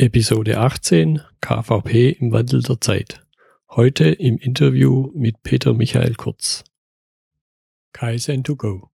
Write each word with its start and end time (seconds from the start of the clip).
Episode 0.00 0.58
18 0.58 1.22
KVP 1.40 2.10
im 2.10 2.30
Wandel 2.30 2.62
der 2.62 2.80
Zeit. 2.80 3.26
Heute 3.68 4.08
im 4.08 4.38
Interview 4.38 5.10
mit 5.12 5.42
Peter 5.42 5.74
Michael 5.74 6.14
Kurz. 6.14 6.62
Kaizen 7.92 8.44
to 8.44 8.54
go. 8.54 8.92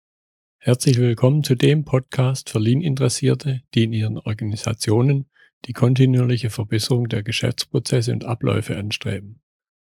Herzlich 0.57 0.97
willkommen 0.97 1.45
zu 1.45 1.57
dem 1.57 1.85
Podcast 1.85 2.49
für 2.49 2.59
Lean-Interessierte, 2.59 3.61
die 3.75 3.85
in 3.85 3.93
ihren 3.93 4.17
Organisationen 4.17 5.27
die 5.67 5.75
kontinuierliche 5.75 6.49
Verbesserung 6.49 7.07
der 7.11 7.23
Geschäftsprozesse 7.23 8.11
und 8.11 8.25
Abläufe 8.25 8.75
anstreben, 8.75 9.43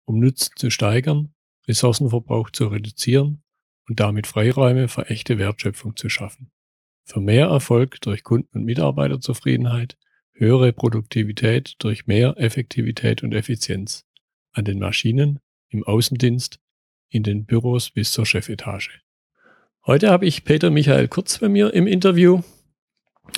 um 0.04 0.18
Nutzen 0.18 0.52
zu 0.56 0.68
steigern, 0.68 1.32
Ressourcenverbrauch 1.66 2.50
zu 2.50 2.66
reduzieren 2.66 3.43
und 3.88 3.98
damit 3.98 4.27
Freiräume 4.27 4.88
für 4.88 5.06
echte 5.06 5.38
Wertschöpfung 5.38 5.96
zu 5.96 6.11
schaffen. 6.11 6.50
Für 7.04 7.20
mehr 7.20 7.46
Erfolg 7.46 7.98
durch 8.02 8.22
Kunden- 8.25 8.59
und 8.59 8.66
Mitarbeiterzufriedenheit 8.66 9.96
höhere 10.39 10.73
Produktivität 10.73 11.75
durch 11.79 12.07
mehr 12.07 12.34
Effektivität 12.39 13.22
und 13.22 13.35
Effizienz 13.35 14.04
an 14.53 14.64
den 14.64 14.79
Maschinen, 14.79 15.40
im 15.68 15.85
Außendienst, 15.85 16.58
in 17.11 17.22
den 17.22 17.45
Büros 17.45 17.90
bis 17.90 18.12
zur 18.12 18.25
Chefetage. 18.25 19.00
Heute 19.86 20.11
habe 20.11 20.26
ich 20.26 20.45
Peter 20.45 20.71
Michael 20.71 21.09
Kurz 21.09 21.39
bei 21.39 21.48
mir 21.48 21.75
im 21.75 21.86
Interview. 21.86 22.43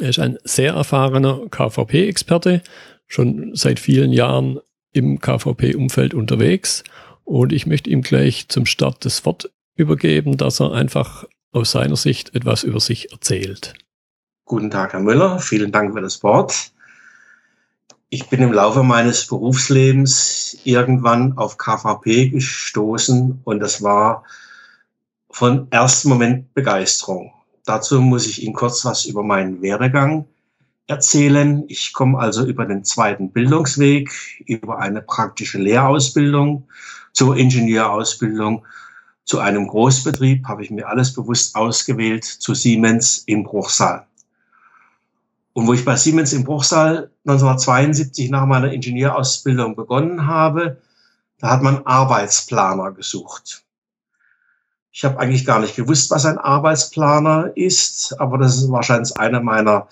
Er 0.01 0.10
ist 0.10 0.19
ein 0.19 0.38
sehr 0.45 0.74
erfahrener 0.74 1.47
KVP-Experte, 1.51 2.62
schon 3.07 3.55
seit 3.55 3.80
vielen 3.80 4.12
Jahren 4.12 4.60
im 4.93 5.21
KVP-Umfeld 5.21 6.15
unterwegs. 6.15 6.85
Und 7.24 7.52
ich 7.52 7.66
möchte 7.66 7.91
ihm 7.91 8.02
gleich 8.02 8.48
zum 8.48 8.66
Start 8.66 9.05
das 9.05 9.24
Wort 9.24 9.51
übergeben, 9.74 10.37
dass 10.37 10.60
er 10.60 10.73
einfach 10.73 11.24
aus 11.52 11.73
seiner 11.73 11.96
Sicht 11.96 12.35
etwas 12.35 12.65
über 12.65 12.80
sich 12.80 13.12
erzählt. 13.12 13.74
Guten 14.45 14.71
Tag, 14.71 14.93
Herr 14.93 15.01
Müller. 15.01 15.38
Vielen 15.38 15.73
Dank 15.73 15.95
für 15.95 16.01
das 16.01 16.23
Wort 16.23 16.73
ich 18.12 18.28
bin 18.28 18.42
im 18.42 18.52
Laufe 18.52 18.82
meines 18.82 19.28
Berufslebens 19.28 20.59
irgendwann 20.64 21.38
auf 21.38 21.57
KVP 21.59 22.30
gestoßen 22.30 23.40
und 23.45 23.60
das 23.60 23.82
war 23.82 24.24
von 25.30 25.68
ersten 25.71 26.09
Moment 26.09 26.52
Begeisterung. 26.52 27.32
Dazu 27.65 28.01
muss 28.01 28.26
ich 28.26 28.43
Ihnen 28.43 28.52
kurz 28.52 28.85
was 28.85 29.04
über 29.04 29.23
meinen 29.23 29.62
Werdegang 29.62 30.26
erzählen. 30.88 31.62
Ich 31.68 31.93
komme 31.93 32.18
also 32.18 32.45
über 32.45 32.66
den 32.66 32.82
zweiten 32.82 33.30
Bildungsweg, 33.30 34.10
über 34.45 34.80
eine 34.80 35.02
praktische 35.02 35.59
Lehrausbildung 35.59 36.66
zur 37.13 37.37
Ingenieurausbildung, 37.37 38.66
zu 39.24 39.38
einem 39.38 39.68
Großbetrieb, 39.68 40.48
habe 40.48 40.65
ich 40.65 40.73
mir 40.73 40.88
alles 40.88 41.15
bewusst 41.15 41.54
ausgewählt, 41.54 42.24
zu 42.24 42.54
Siemens 42.54 43.18
in 43.26 43.45
Bruchsal. 43.45 44.04
Und 45.61 45.66
wo 45.66 45.75
ich 45.75 45.85
bei 45.85 45.95
Siemens 45.95 46.33
im 46.33 46.45
Bruchsal 46.45 47.11
1972 47.27 48.30
nach 48.30 48.47
meiner 48.47 48.73
Ingenieurausbildung 48.73 49.77
begonnen 49.77 50.27
habe, 50.27 50.79
da 51.39 51.51
hat 51.51 51.63
man 51.63 51.85
Arbeitsplaner 51.85 52.93
gesucht. 52.93 53.63
Ich 54.91 55.05
habe 55.05 55.19
eigentlich 55.19 55.45
gar 55.45 55.61
nicht 55.61 55.77
gewusst, 55.77 56.11
was 56.11 56.25
ein 56.25 56.38
Arbeitsplaner 56.38 57.53
ist, 57.57 58.19
aber 58.19 58.38
das 58.38 58.57
ist 58.57 58.73
wahrscheinlich 58.73 59.15
eine 59.19 59.41
meiner 59.41 59.88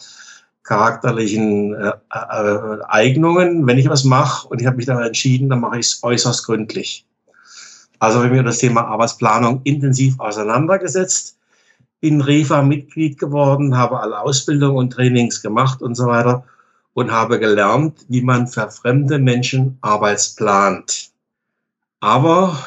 charakterlichen 0.62 1.74
äh, 1.74 1.92
äh, 2.12 2.78
Eignungen. 2.88 3.66
Wenn 3.66 3.76
ich 3.76 3.90
was 3.90 4.04
mache 4.04 4.48
und 4.48 4.62
ich 4.62 4.66
habe 4.66 4.78
mich 4.78 4.86
dann 4.86 5.02
entschieden, 5.02 5.50
dann 5.50 5.60
mache 5.60 5.80
ich 5.80 5.86
es 5.88 6.02
äußerst 6.02 6.46
gründlich. 6.46 7.06
Also 7.98 8.20
habe 8.20 8.28
ich 8.28 8.32
mir 8.32 8.42
das 8.42 8.56
Thema 8.56 8.86
Arbeitsplanung 8.86 9.60
intensiv 9.64 10.18
auseinandergesetzt 10.18 11.37
bin 12.00 12.20
REFA-Mitglied 12.20 13.18
geworden, 13.18 13.76
habe 13.76 14.00
alle 14.00 14.20
Ausbildungen 14.20 14.76
und 14.76 14.92
Trainings 14.92 15.42
gemacht 15.42 15.82
und 15.82 15.94
so 15.94 16.06
weiter 16.06 16.44
und 16.94 17.10
habe 17.10 17.38
gelernt, 17.38 18.04
wie 18.08 18.22
man 18.22 18.46
für 18.46 18.70
fremde 18.70 19.18
Menschen 19.18 19.78
arbeitsplant. 19.80 21.10
Aber 22.00 22.58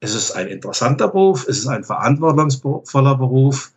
es 0.00 0.14
ist 0.14 0.32
ein 0.32 0.48
interessanter 0.48 1.08
Beruf, 1.08 1.46
es 1.48 1.58
ist 1.58 1.66
ein 1.66 1.84
verantwortungsvoller 1.84 3.16
Beruf, 3.16 3.72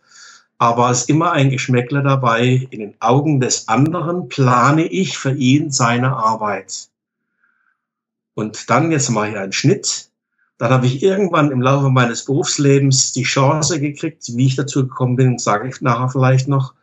aber 0.58 0.90
es 0.90 1.00
ist 1.02 1.10
immer 1.10 1.32
ein 1.32 1.50
Geschmäckle 1.50 2.02
dabei. 2.02 2.68
In 2.70 2.80
den 2.80 2.94
Augen 3.00 3.40
des 3.40 3.68
anderen 3.68 4.28
plane 4.28 4.86
ich 4.86 5.18
für 5.18 5.32
ihn 5.32 5.70
seine 5.72 6.16
Arbeit. 6.16 6.88
Und 8.34 8.70
dann, 8.70 8.92
jetzt 8.92 9.10
mache 9.10 9.30
ich 9.30 9.36
einen 9.36 9.52
Schnitt, 9.52 10.11
dann 10.62 10.70
habe 10.70 10.86
ich 10.86 11.02
irgendwann 11.02 11.50
im 11.50 11.60
Laufe 11.60 11.90
meines 11.90 12.24
Berufslebens 12.24 13.10
die 13.10 13.24
Chance 13.24 13.80
gekriegt, 13.80 14.22
wie 14.36 14.46
ich 14.46 14.54
dazu 14.54 14.86
gekommen 14.86 15.16
bin, 15.16 15.36
sage 15.36 15.68
ich 15.68 15.80
nachher 15.80 16.08
vielleicht 16.08 16.46
noch, 16.46 16.74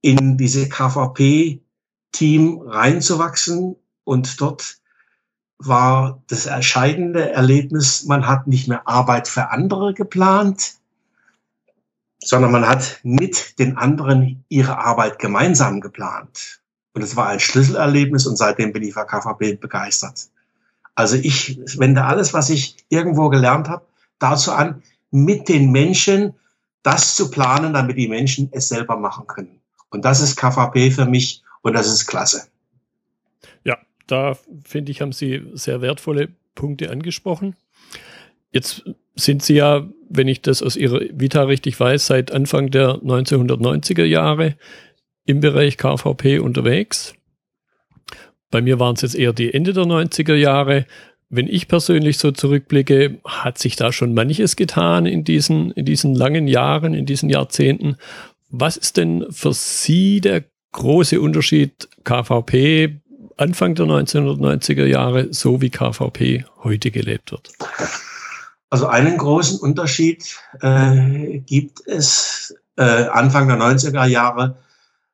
in 0.00 0.36
diese 0.36 0.68
KVP-Team 0.68 2.62
reinzuwachsen. 2.66 3.76
Und 4.02 4.40
dort 4.40 4.78
war 5.58 6.20
das 6.26 6.46
entscheidende 6.46 7.30
Erlebnis, 7.30 8.06
man 8.06 8.26
hat 8.26 8.48
nicht 8.48 8.66
mehr 8.66 8.88
Arbeit 8.88 9.28
für 9.28 9.50
andere 9.52 9.94
geplant, 9.94 10.74
sondern 12.18 12.50
man 12.50 12.66
hat 12.66 12.98
mit 13.04 13.56
den 13.60 13.76
anderen 13.76 14.44
ihre 14.48 14.78
Arbeit 14.78 15.20
gemeinsam 15.20 15.80
geplant. 15.80 16.60
Und 16.94 17.02
es 17.02 17.14
war 17.14 17.28
ein 17.28 17.38
Schlüsselerlebnis 17.38 18.26
und 18.26 18.34
seitdem 18.34 18.72
bin 18.72 18.82
ich 18.82 18.94
für 18.94 19.06
KVP 19.06 19.58
begeistert. 19.58 20.28
Also 21.00 21.16
ich 21.16 21.58
wende 21.78 22.04
alles, 22.04 22.34
was 22.34 22.50
ich 22.50 22.76
irgendwo 22.90 23.30
gelernt 23.30 23.70
habe, 23.70 23.86
dazu 24.18 24.52
an, 24.52 24.82
mit 25.10 25.48
den 25.48 25.72
Menschen 25.72 26.34
das 26.82 27.16
zu 27.16 27.30
planen, 27.30 27.72
damit 27.72 27.96
die 27.96 28.06
Menschen 28.06 28.50
es 28.52 28.68
selber 28.68 28.96
machen 28.98 29.26
können. 29.26 29.60
Und 29.88 30.04
das 30.04 30.20
ist 30.20 30.36
KVP 30.36 30.90
für 30.90 31.06
mich 31.06 31.42
und 31.62 31.72
das 31.72 31.88
ist 31.88 32.06
klasse. 32.06 32.48
Ja, 33.64 33.78
da 34.06 34.36
finde 34.62 34.92
ich, 34.92 35.00
haben 35.00 35.12
Sie 35.12 35.42
sehr 35.54 35.80
wertvolle 35.80 36.28
Punkte 36.54 36.90
angesprochen. 36.90 37.56
Jetzt 38.52 38.84
sind 39.16 39.42
Sie 39.42 39.54
ja, 39.54 39.88
wenn 40.10 40.28
ich 40.28 40.42
das 40.42 40.62
aus 40.62 40.76
Ihrer 40.76 41.00
Vita 41.12 41.44
richtig 41.44 41.80
weiß, 41.80 42.06
seit 42.06 42.30
Anfang 42.30 42.70
der 42.70 42.96
1990er 42.96 44.04
Jahre 44.04 44.54
im 45.24 45.40
Bereich 45.40 45.78
KVP 45.78 46.40
unterwegs. 46.40 47.14
Bei 48.50 48.60
mir 48.60 48.80
waren 48.80 48.96
es 48.96 49.02
jetzt 49.02 49.14
eher 49.14 49.32
die 49.32 49.54
Ende 49.54 49.72
der 49.72 49.84
90er 49.84 50.34
Jahre. 50.34 50.86
Wenn 51.28 51.46
ich 51.46 51.68
persönlich 51.68 52.18
so 52.18 52.32
zurückblicke, 52.32 53.18
hat 53.24 53.58
sich 53.58 53.76
da 53.76 53.92
schon 53.92 54.14
manches 54.14 54.56
getan 54.56 55.06
in 55.06 55.22
diesen, 55.22 55.70
in 55.72 55.84
diesen 55.84 56.14
langen 56.14 56.48
Jahren, 56.48 56.92
in 56.92 57.06
diesen 57.06 57.30
Jahrzehnten. 57.30 57.96
Was 58.48 58.76
ist 58.76 58.96
denn 58.96 59.26
für 59.30 59.54
Sie 59.54 60.20
der 60.20 60.44
große 60.72 61.20
Unterschied 61.20 61.88
KVP 62.02 63.00
Anfang 63.36 63.74
der 63.74 63.86
1990er 63.86 64.84
Jahre, 64.84 65.32
so 65.32 65.62
wie 65.62 65.70
KVP 65.70 66.44
heute 66.62 66.90
gelebt 66.90 67.32
wird? 67.32 67.50
Also 68.68 68.86
einen 68.86 69.16
großen 69.16 69.60
Unterschied 69.60 70.36
äh, 70.60 71.38
gibt 71.38 71.86
es. 71.86 72.54
Äh, 72.76 72.82
Anfang 72.82 73.48
der 73.48 73.56
90er 73.56 74.06
Jahre 74.06 74.56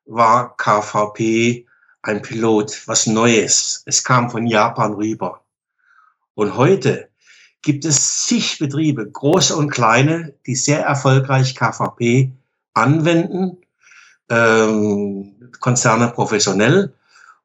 war 0.05 0.55
KVP 0.57 1.66
ein 2.07 2.21
Pilot, 2.21 2.87
was 2.87 3.05
Neues. 3.05 3.83
Es 3.85 4.03
kam 4.03 4.29
von 4.31 4.47
Japan 4.47 4.93
rüber. 4.93 5.41
Und 6.35 6.55
heute 6.55 7.09
gibt 7.61 7.83
es 7.83 8.25
zig 8.25 8.59
Betriebe, 8.59 9.09
große 9.09 9.55
und 9.55 9.69
kleine, 9.69 10.33
die 10.45 10.55
sehr 10.55 10.85
erfolgreich 10.85 11.55
KVP 11.55 12.31
anwenden, 12.73 13.57
ähm, 14.29 15.51
Konzerne 15.59 16.07
professionell. 16.07 16.93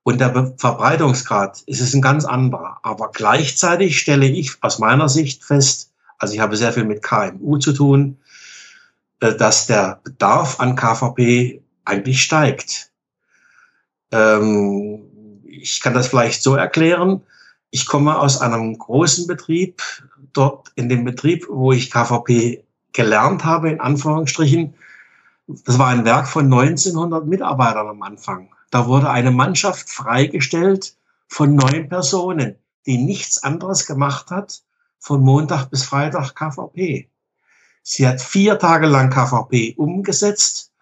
Und 0.05 0.21
der 0.21 0.55
Verbreitungsgrad 0.57 1.63
ist 1.67 1.81
es 1.81 1.95
ein 1.95 2.03
ganz 2.03 2.25
anderer. 2.25 2.79
Aber 2.83 3.11
gleichzeitig 3.11 3.99
stelle 3.99 4.27
ich 4.27 4.63
aus 4.63 4.79
meiner 4.79 5.09
Sicht 5.09 5.45
fest, 5.45 5.91
also 6.19 6.35
ich 6.35 6.41
habe 6.41 6.57
sehr 6.57 6.73
viel 6.73 6.85
mit 6.85 7.03
KMU 7.03 7.59
zu 7.59 7.73
tun, 7.73 8.19
äh, 9.19 9.35
dass 9.35 9.67
der 9.67 10.01
Bedarf 10.05 10.61
an 10.61 10.77
KVP 10.77 11.63
eigentlich 11.85 12.23
steigt. 12.23 12.92
Ähm, 14.13 15.41
ich 15.45 15.81
kann 15.81 15.95
das 15.95 16.09
vielleicht 16.09 16.43
so 16.43 16.55
erklären. 16.55 17.23
Ich 17.71 17.87
komme 17.87 18.19
aus 18.19 18.41
einem 18.41 18.79
großen 18.79 19.27
Betrieb. 19.27 19.83
Dort 20.33 20.71
in 20.77 20.89
dem 20.89 21.05
Betrieb, 21.05 21.47
wo 21.49 21.73
ich 21.73 21.91
KVP 21.91 22.65
gelernt 22.93 23.45
habe, 23.45 23.71
in 23.71 23.81
Anführungsstrichen, 23.81 24.75
das 25.47 25.79
war 25.79 25.89
ein 25.89 26.05
Werk 26.05 26.29
von 26.29 26.45
1900 26.45 27.27
Mitarbeitern 27.27 27.89
am 27.89 28.03
Anfang. 28.03 28.51
Da 28.71 28.87
wurde 28.87 29.11
eine 29.11 29.31
Mannschaft 29.31 29.91
freigestellt 29.91 30.97
von 31.29 31.55
neun 31.55 31.89
Personen, 31.89 32.57
die 32.87 32.99
nichts 32.99 33.43
anderes 33.43 33.87
gemacht 33.87 34.31
hat, 34.31 34.63
von 34.99 35.23
Montag 35.23 35.67
bis 35.67 35.85
Freitag 35.85 36.35
KVP. 36.35 37.09
Sie 37.83 38.07
hat 38.07 38.21
vier 38.21 38.59
Tage 38.59 38.87
lang 38.87 39.11
KVP 39.11 39.75
umgesetzt 39.77 40.73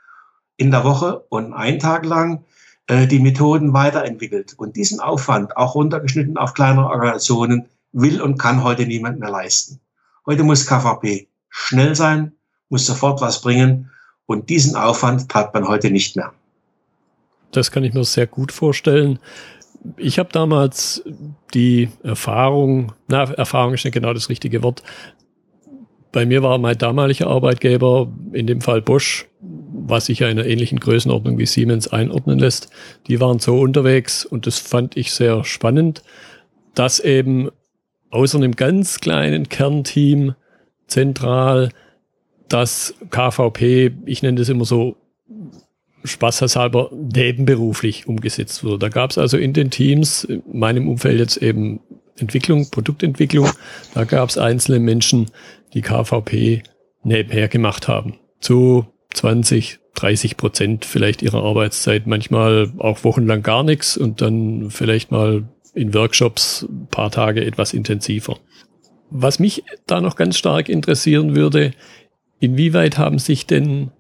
in 0.57 0.71
der 0.71 0.85
Woche 0.85 1.25
und 1.31 1.55
einen 1.55 1.79
Tag 1.79 2.05
lang 2.05 2.45
äh, 2.91 3.07
die 3.07 3.21
Methoden 3.21 3.73
weiterentwickelt. 3.73 4.55
Und 4.59 4.75
diesen 4.75 4.99
Aufwand, 4.99 5.57
auch 5.57 5.77
runtergeschnitten 5.77 6.37
auf 6.37 6.55
kleinere 6.55 6.87
Organisationen, 6.87 7.67
will 7.93 8.21
und 8.21 8.37
kann 8.37 8.65
heute 8.65 8.85
niemand 8.85 9.21
mehr 9.21 9.31
leisten. 9.31 9.81
Heute 10.27 10.43
muss 10.43 10.67
KVP 10.67 11.29
schnell 11.49 11.95
sein, 11.95 12.33
muss 12.69 12.87
sofort 12.87 13.21
was 13.21 13.41
bringen 13.41 13.91
und 14.27 14.51
diesen 14.51 14.75
Aufwand 14.77 15.33
hat 15.33 15.55
man 15.55 15.69
heute 15.69 15.91
nicht 15.91 16.17
mehr. 16.17 16.33
das 17.53 17.71
kann 17.73 17.83
ich 17.83 17.95
mir 17.95 18.05
sehr 18.05 18.27
gut 18.29 18.53
vorstellen. 18.53 19.19
Ich 19.97 20.19
habe 20.19 20.29
damals 20.31 21.03
die 21.55 21.89
Erfahrung, 22.03 22.93
na, 23.09 23.25
Erfahrung 23.33 23.75
ist 23.75 23.85
nicht 23.85 23.95
genau 23.95 24.13
das 24.13 24.29
richtige 24.29 24.63
Wort. 24.63 24.83
Bei 26.13 26.27
mir 26.27 26.43
war 26.43 26.59
mein 26.59 26.79
damaliger 26.79 27.29
Arbeitgeber, 27.29 28.09
in 28.33 28.47
dem 28.47 28.61
Fall 28.61 28.83
Bosch, 28.83 29.27
was 29.73 30.07
sich 30.07 30.21
ja 30.21 30.29
in 30.29 30.39
einer 30.39 30.49
ähnlichen 30.49 30.81
Größenordnung 30.81 31.39
wie 31.39 31.47
Siemens 31.47 31.89
einordnen 31.89 32.39
lässt, 32.39 32.71
die 33.07 33.21
waren 33.21 33.39
so 33.39 33.61
unterwegs 33.61 34.25
und 34.25 34.47
das 34.47 34.59
fand 34.59 34.97
ich 34.97 35.13
sehr 35.13 35.45
spannend, 35.45 36.03
dass 36.75 37.01
eben 37.01 37.51
außer 38.11 38.39
einem 38.39 38.57
ganz 38.57 39.01
kleinen 39.01 39.49
Kernteam 39.49 40.35
zentral 40.87 41.71
das 42.49 42.95
KVP, 43.11 43.93
ich 44.07 44.23
nenne 44.23 44.39
das 44.39 44.49
immer 44.49 44.65
so 44.65 44.97
spaßhalber 46.05 46.91
nebenberuflich 46.93 48.09
umgesetzt 48.09 48.65
wurde. 48.65 48.79
Da 48.79 48.89
gab 48.89 49.11
es 49.11 49.19
also 49.19 49.37
in 49.37 49.53
den 49.53 49.71
Teams, 49.71 50.25
in 50.25 50.43
meinem 50.53 50.89
Umfeld 50.89 51.19
jetzt 51.19 51.37
eben 51.37 51.81
Entwicklung, 52.19 52.69
Produktentwicklung, 52.71 53.49
da 53.95 54.05
gab 54.05 54.29
es 54.29 54.39
einzelne 54.39 54.81
Menschen, 54.81 55.31
die 55.75 55.83
KVP 55.83 56.63
nebenher 57.03 57.49
gemacht 57.49 57.89
haben. 57.89 58.19
Zu 58.41 58.87
20, 59.15 59.79
30 59.95 60.37
Prozent 60.37 60.85
vielleicht 60.85 61.23
ihrer 61.23 61.43
Arbeitszeit, 61.43 62.07
manchmal 62.07 62.73
auch 62.79 63.05
wochenlang 63.05 63.43
gar 63.43 63.63
nichts 63.63 63.97
und 63.97 64.21
dann 64.21 64.71
vielleicht 64.71 65.11
mal 65.11 65.45
in 65.75 65.95
Workshops 65.95 66.67
ein 66.69 66.89
paar 66.91 67.11
Tage 67.11 67.45
etwas 67.45 67.73
intensiver. 67.73 68.39
Was 69.11 69.39
mich 69.39 69.65
da 69.87 70.01
noch 70.01 70.17
ganz 70.17 70.37
stark 70.39 70.69
interessieren 70.69 71.35
würde, 71.35 71.73
inwieweit 72.39 72.99
haben 72.99 73.19
sich 73.19 73.47
denn 73.47 73.91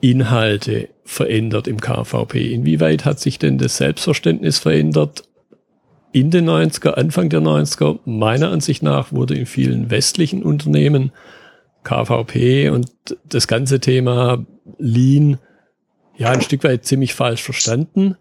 Inhalte 0.00 0.88
verändert 1.04 1.68
im 1.68 1.80
KVP? 1.80 2.52
Inwieweit 2.52 3.04
hat 3.04 3.20
sich 3.20 3.38
denn 3.38 3.58
das 3.58 3.76
Selbstverständnis 3.76 4.58
verändert? 4.58 5.24
In 6.12 6.30
den 6.30 6.48
90er, 6.48 6.94
Anfang 6.94 7.28
der 7.28 7.40
90er, 7.40 8.00
meiner 8.04 8.50
Ansicht 8.50 8.82
nach, 8.82 9.12
wurde 9.12 9.34
in 9.34 9.46
vielen 9.46 9.90
westlichen 9.90 10.42
Unternehmen 10.42 11.12
KVP 11.84 12.70
und 12.70 12.90
das 13.24 13.46
ganze 13.46 13.80
Thema 13.80 14.44
Lean 14.78 15.38
ja 16.16 16.30
ein 16.30 16.42
Stück 16.42 16.64
weit 16.64 16.84
ziemlich 16.84 17.14
falsch 17.14 17.42
verstanden. 17.42 18.16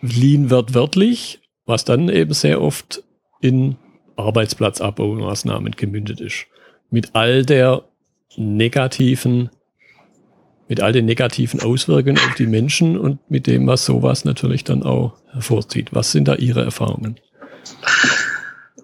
Lean 0.00 0.50
wird 0.50 0.74
wörtlich, 0.74 1.40
was 1.66 1.84
dann 1.84 2.08
eben 2.08 2.32
sehr 2.32 2.60
oft 2.60 3.02
in 3.40 3.76
Arbeitsplatzabbaumaßnahmen 4.16 5.72
gemündet 5.72 6.20
ist. 6.20 6.46
Mit 6.90 7.14
all 7.14 7.44
der 7.44 7.84
negativen 8.36 9.50
mit 10.68 10.80
all 10.80 10.92
den 10.92 11.04
negativen 11.04 11.60
Auswirkungen 11.62 12.16
auf 12.16 12.36
die 12.36 12.46
Menschen 12.46 12.96
und 12.96 13.18
mit 13.28 13.48
dem, 13.48 13.66
was 13.66 13.84
sowas 13.84 14.24
natürlich 14.24 14.62
dann 14.62 14.84
auch 14.84 15.14
hervorzieht. 15.32 15.88
Was 15.92 16.12
sind 16.12 16.28
da 16.28 16.36
Ihre 16.36 16.62
Erfahrungen? 16.62 17.16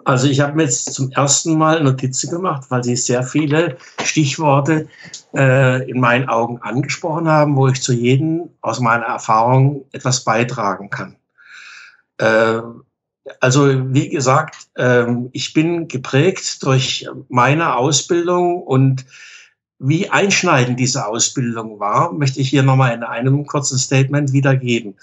Also 0.06 0.28
ich 0.28 0.38
habe 0.38 0.54
mir 0.54 0.62
jetzt 0.62 0.94
zum 0.94 1.10
ersten 1.10 1.58
Mal 1.58 1.82
Notizen 1.82 2.30
gemacht, 2.30 2.66
weil 2.68 2.84
Sie 2.84 2.94
sehr 2.94 3.24
viele 3.24 3.76
Stichworte 4.04 4.86
äh, 5.34 5.90
in 5.90 5.98
meinen 5.98 6.28
Augen 6.28 6.58
angesprochen 6.62 7.26
haben, 7.26 7.56
wo 7.56 7.66
ich 7.66 7.82
zu 7.82 7.92
jedem 7.92 8.50
aus 8.60 8.78
meiner 8.78 9.06
Erfahrung 9.06 9.84
etwas 9.90 10.22
beitragen 10.22 10.90
kann. 10.90 11.16
Äh, 12.18 12.60
also 13.40 13.92
wie 13.92 14.08
gesagt, 14.08 14.68
äh, 14.76 15.06
ich 15.32 15.52
bin 15.54 15.88
geprägt 15.88 16.62
durch 16.62 17.08
meine 17.28 17.74
Ausbildung 17.74 18.62
und 18.62 19.06
wie 19.80 20.08
einschneidend 20.08 20.78
diese 20.78 21.04
Ausbildung 21.08 21.80
war, 21.80 22.12
möchte 22.12 22.38
ich 22.38 22.48
hier 22.48 22.62
nochmal 22.62 22.94
in 22.94 23.02
einem 23.02 23.44
kurzen 23.44 23.76
Statement 23.76 24.32
wiedergeben. 24.32 24.94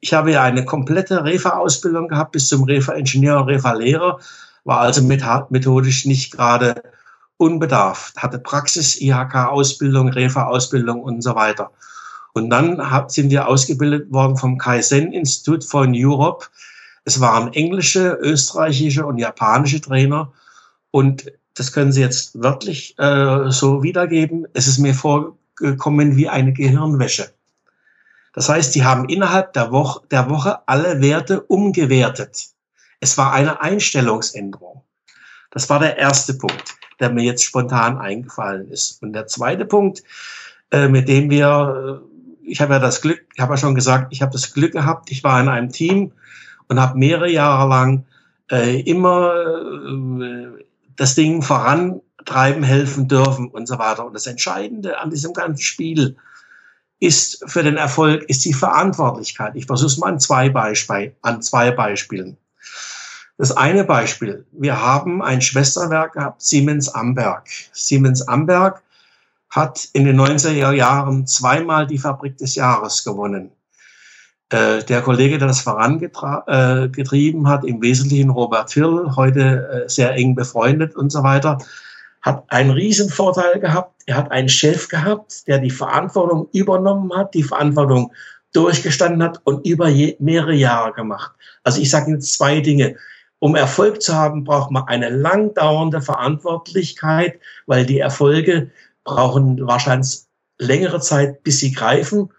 Ich 0.00 0.12
habe 0.14 0.32
ja 0.32 0.42
eine 0.42 0.64
komplette 0.64 1.22
Refa-Ausbildung 1.22 2.08
gehabt 2.08 2.32
bis 2.32 2.48
zum 2.48 2.64
Refa-Ingenieur 2.64 3.46
Refa-Lehrer, 3.46 4.18
war 4.68 4.80
also 4.80 5.02
methodisch 5.02 6.04
nicht 6.04 6.30
gerade 6.30 6.82
unbedarft, 7.38 8.18
hatte 8.18 8.38
Praxis, 8.38 9.00
IHK-Ausbildung, 9.00 10.10
Refa-Ausbildung 10.10 11.02
und 11.02 11.22
so 11.22 11.34
weiter. 11.34 11.70
Und 12.34 12.50
dann 12.50 12.78
sind 13.08 13.30
wir 13.30 13.48
ausgebildet 13.48 14.12
worden 14.12 14.36
vom 14.36 14.58
Kaizen 14.58 15.14
Institute 15.14 15.66
for 15.66 15.86
Europe. 15.88 16.48
Es 17.04 17.18
waren 17.18 17.50
englische, 17.54 18.18
österreichische 18.20 19.06
und 19.06 19.16
japanische 19.16 19.80
Trainer. 19.80 20.34
Und 20.90 21.32
das 21.54 21.72
können 21.72 21.90
Sie 21.90 22.02
jetzt 22.02 22.42
wörtlich 22.42 22.94
äh, 22.98 23.50
so 23.50 23.82
wiedergeben, 23.82 24.46
es 24.52 24.66
ist 24.66 24.78
mir 24.78 24.94
vorgekommen 24.94 26.18
wie 26.18 26.28
eine 26.28 26.52
Gehirnwäsche. 26.52 27.32
Das 28.34 28.50
heißt, 28.50 28.74
die 28.74 28.84
haben 28.84 29.08
innerhalb 29.08 29.54
der 29.54 29.72
Woche, 29.72 30.02
der 30.10 30.28
Woche 30.28 30.58
alle 30.68 31.00
Werte 31.00 31.40
umgewertet. 31.40 32.50
Es 33.00 33.16
war 33.16 33.32
eine 33.32 33.60
Einstellungsänderung. 33.60 34.82
Das 35.50 35.70
war 35.70 35.78
der 35.78 35.96
erste 35.96 36.34
Punkt, 36.34 36.76
der 37.00 37.10
mir 37.10 37.24
jetzt 37.24 37.44
spontan 37.44 37.98
eingefallen 37.98 38.68
ist. 38.68 39.02
Und 39.02 39.12
der 39.12 39.26
zweite 39.26 39.64
Punkt, 39.64 40.02
äh, 40.70 40.88
mit 40.88 41.08
dem 41.08 41.30
wir, 41.30 42.02
äh, 42.02 42.50
ich 42.50 42.60
habe 42.60 42.74
ja 42.74 42.78
das 42.78 43.00
Glück, 43.00 43.24
ich 43.34 43.40
habe 43.40 43.54
ja 43.54 43.56
schon 43.56 43.74
gesagt, 43.74 44.12
ich 44.12 44.22
habe 44.22 44.32
das 44.32 44.52
Glück 44.52 44.72
gehabt, 44.72 45.10
ich 45.10 45.24
war 45.24 45.40
in 45.40 45.48
einem 45.48 45.70
Team 45.70 46.12
und 46.68 46.80
habe 46.80 46.98
mehrere 46.98 47.30
Jahre 47.30 47.68
lang 47.68 48.04
äh, 48.50 48.80
immer 48.80 50.50
das 50.96 51.14
Ding 51.14 51.42
vorantreiben 51.42 52.62
helfen 52.62 53.08
dürfen 53.08 53.48
und 53.48 53.66
so 53.66 53.78
weiter. 53.78 54.04
Und 54.04 54.14
das 54.14 54.26
Entscheidende 54.26 54.98
an 54.98 55.10
diesem 55.10 55.32
ganzen 55.32 55.62
Spiel 55.62 56.16
ist 57.00 57.44
für 57.46 57.62
den 57.62 57.76
Erfolg, 57.76 58.24
ist 58.28 58.44
die 58.44 58.52
Verantwortlichkeit. 58.52 59.54
Ich 59.54 59.66
versuche 59.66 59.86
es 59.86 59.98
mal 59.98 60.08
an 60.08 60.20
zwei, 60.20 60.48
Beispiel, 60.48 61.14
an 61.22 61.42
zwei 61.42 61.70
Beispielen. 61.70 62.36
Das 63.38 63.56
eine 63.56 63.84
Beispiel, 63.84 64.44
wir 64.50 64.82
haben 64.82 65.22
ein 65.22 65.40
Schwesterwerk 65.40 66.14
gehabt, 66.14 66.42
Siemens 66.42 66.88
Amberg. 66.88 67.46
Siemens 67.72 68.26
Amberg 68.26 68.82
hat 69.48 69.88
in 69.92 70.04
den 70.04 70.20
90er 70.20 70.72
Jahren 70.72 71.24
zweimal 71.24 71.86
die 71.86 71.98
Fabrik 71.98 72.36
des 72.36 72.56
Jahres 72.56 73.04
gewonnen. 73.04 73.52
Äh, 74.50 74.82
der 74.82 75.02
Kollege, 75.02 75.38
der 75.38 75.46
das 75.46 75.60
vorangetrieben 75.60 77.46
äh, 77.46 77.48
hat, 77.48 77.64
im 77.64 77.80
Wesentlichen 77.80 78.30
Robert 78.30 78.72
Hill, 78.72 79.12
heute 79.14 79.84
äh, 79.84 79.88
sehr 79.88 80.14
eng 80.14 80.34
befreundet 80.34 80.96
und 80.96 81.12
so 81.12 81.22
weiter, 81.22 81.58
hat 82.22 82.44
einen 82.48 82.70
riesen 82.70 83.08
Vorteil 83.08 83.60
gehabt. 83.60 84.02
Er 84.06 84.16
hat 84.16 84.32
einen 84.32 84.48
Chef 84.48 84.88
gehabt, 84.88 85.46
der 85.46 85.60
die 85.60 85.70
Verantwortung 85.70 86.48
übernommen 86.52 87.12
hat, 87.14 87.34
die 87.34 87.44
Verantwortung 87.44 88.12
durchgestanden 88.52 89.22
hat 89.22 89.40
und 89.44 89.64
über 89.64 89.88
je, 89.88 90.16
mehrere 90.18 90.54
Jahre 90.54 90.92
gemacht. 90.92 91.30
Also 91.62 91.80
ich 91.80 91.88
sage 91.88 92.10
Ihnen 92.10 92.20
zwei 92.20 92.60
Dinge. 92.60 92.96
Um 93.40 93.54
Erfolg 93.54 94.02
zu 94.02 94.14
haben, 94.14 94.44
braucht 94.44 94.70
man 94.70 94.84
eine 94.88 95.10
lang 95.10 95.54
dauernde 95.54 96.02
Verantwortlichkeit, 96.02 97.38
weil 97.66 97.86
die 97.86 98.00
Erfolge 98.00 98.70
brauchen 99.04 99.66
wahrscheinlich 99.66 100.22
längere 100.58 101.00
Zeit, 101.00 101.44
bis 101.44 101.60
sie 101.60 101.72
greifen. 101.72 102.30